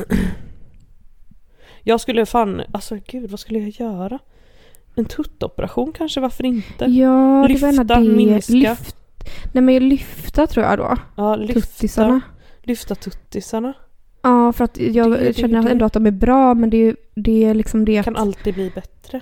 [1.83, 4.19] Jag skulle fan, alltså gud vad skulle jag göra?
[4.95, 6.85] En tuttoperation kanske, varför inte?
[6.85, 8.01] Ja, det var Lyfta, det.
[8.01, 8.53] minska.
[8.53, 8.97] Lyft,
[9.53, 10.97] nej men lyfta tror jag då.
[11.17, 12.21] Ja, lyfta, Tuttisarna.
[12.63, 13.73] lyfta tuttisarna.
[14.23, 16.77] Ja, för att jag Det- det- känner det- ändå att de är bra men det
[16.89, 18.05] är, det är liksom det att...
[18.05, 19.21] Kan alltid bli bättre.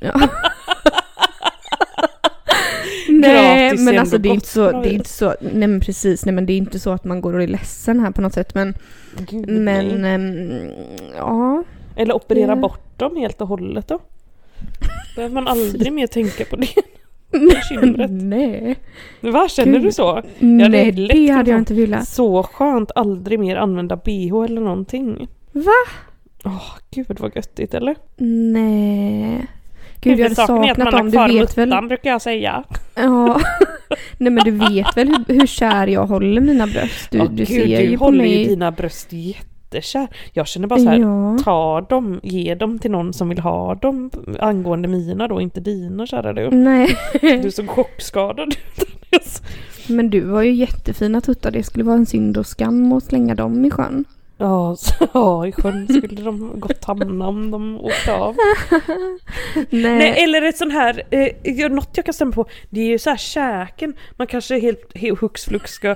[0.00, 0.20] Ja.
[3.08, 6.34] Nej men alltså det är inte så, det är inte så, nej men precis, nej
[6.34, 8.54] men det är inte så att man går och är ledsen här på något sätt
[8.54, 8.74] men,
[9.18, 10.14] Gud, men nej.
[10.14, 10.70] ehm,
[11.16, 11.64] ja.
[11.96, 13.98] Eller operera bort dem helt och hållet då.
[15.16, 16.68] Behöver man aldrig mer tänka på det.
[17.54, 18.10] Bekymret.
[18.10, 18.76] nej.
[19.20, 19.82] Vad känner Gud.
[19.82, 20.22] du så?
[20.38, 22.08] Nej lätt det hade jag inte velat.
[22.08, 25.28] Så skönt, aldrig mer använda bh eller någonting.
[25.52, 25.70] Va?
[26.44, 27.94] Åh gud vad göttigt eller?
[28.52, 29.46] Nej.
[30.00, 31.68] Gud jag hade saknat dem, du vet väl?
[31.88, 32.64] brukar jag säga.
[32.94, 33.40] Ja.
[34.18, 37.10] Nej men du vet väl hur, hur kär jag håller mina bröst?
[37.10, 38.42] Du, Ja, du gud, ser du ju på håller mig.
[38.42, 39.12] ju dina bröst
[39.74, 40.08] jättekär.
[40.32, 41.38] Jag känner bara så här, Ja.
[41.44, 44.10] ta dem, ge dem till någon som vill ha dem
[44.40, 46.50] angående mina då, inte dina kära du.
[46.50, 46.96] Nej.
[47.20, 48.54] Du är så chockskadad.
[49.88, 53.34] Men du var ju jättefina tuttar, det skulle vara en synd och skam att slänga
[53.34, 54.04] dem i sjön.
[54.38, 54.76] Ja,
[55.14, 58.36] ja, i sjön skulle de gott hamna om de åkte av.
[59.70, 59.98] Nej.
[59.98, 63.10] Nej, eller ett sån här, eh, något jag kan stämma på, det är ju så
[63.10, 65.94] här käken, man kanske helt, helt hux flux ska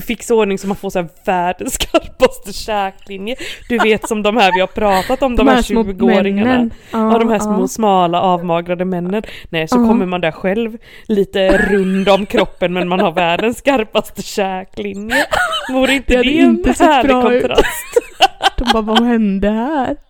[0.00, 3.36] fixa ordning så man får så här världens skarpaste käklinje.
[3.68, 6.44] Du vet som de här vi har pratat om, de, här små 20-åringarna.
[6.44, 6.72] männen.
[6.90, 7.68] Ja, de här små ja.
[7.68, 9.22] smala avmagrade männen.
[9.50, 9.88] Nej, så Ja.
[9.88, 10.78] kommer man där själv
[11.08, 15.26] lite rund om kroppen men man har världens skarpaste käklinje.
[15.72, 18.56] Vore inte Det det, en inte sett härlig bra kontrast?
[18.58, 19.96] De bara, vad hände här?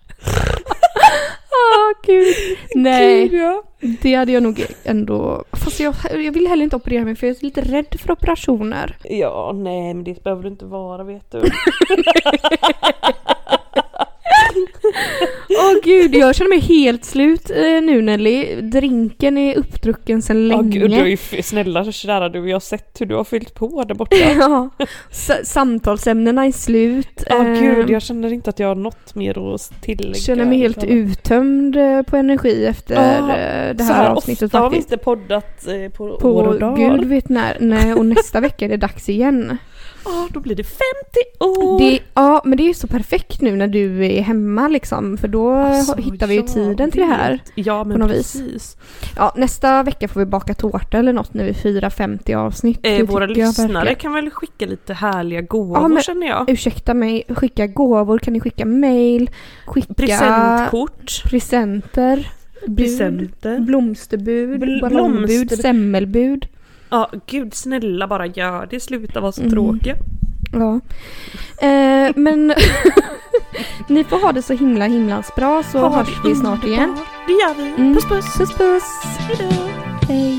[1.59, 2.35] Ah, gud.
[2.75, 3.62] Nej, Gud, ja.
[4.03, 5.45] det hade jag nog ändå...
[5.53, 8.97] Fast jag, jag vill heller inte operera mig för jag är lite rädd för operationer.
[9.05, 11.41] Ja, nej men det behöver du inte vara vet du.
[15.49, 18.61] Åh gud, jag känner mig helt slut eh, nu Nelly.
[18.61, 20.79] Drinken är uppdrucken sedan länge.
[20.79, 23.95] gud, du är snälla kära du, jag har sett hur du har fyllt på där
[23.95, 24.17] borta.
[24.39, 24.71] Ja,
[25.45, 27.25] samtalsämnena är slut.
[27.29, 30.15] Ja Eh, gud, jag känner inte att jag har något mer att tillägga.
[30.15, 34.59] känner mig helt uttömd eh, på energi efter eh, det Så här här avsnittet ofta
[34.59, 34.93] har vi faktiskt.
[34.93, 36.77] inte poddat eh, på, år På och dag.
[36.77, 37.57] gud vet när.
[37.61, 39.59] Nej, och nästa vecka är det dags igen.
[40.07, 40.79] Ja, då blir det 50
[41.41, 41.79] år!
[41.79, 45.51] Det, ja, men det är så perfekt nu när du är hemma liksom, för då
[45.51, 47.41] Alltså, hittar vi ju jag tiden till det här.
[47.55, 48.33] Ja men något vis.
[48.33, 48.77] precis.
[49.17, 52.81] Ja, nästa vecka får vi baka tårta eller något när vi firar 50 avsnitt.
[52.83, 56.51] Eh, våra lyssnare kan väl skicka lite härliga gåvor Ja, men- känner jag.
[56.51, 59.31] Ursäkta mig, skicka gåvor, kan ni skicka mail,
[59.67, 61.23] skicka Presentkort.
[61.25, 62.31] presenter,
[62.67, 63.59] bud, Presenter.
[63.61, 66.47] blomsterbud, Bl- ballongbud, blomster- semmelbud.
[66.91, 68.80] Ja, gud snälla bara gör det.
[68.80, 69.53] Sluta vara så Mm.
[69.53, 69.97] tråkiga.
[70.53, 70.80] Ja.
[71.68, 72.55] Eh, men
[73.89, 76.97] ni får ha det så himla himlans bra så Ha hörs vi snart igen.
[77.26, 77.68] Det gör vi.
[77.82, 77.95] Mm.
[77.95, 78.39] Puss puss.
[78.39, 78.84] Puss puss!
[79.28, 79.55] Hejdå.
[80.09, 80.36] Hej!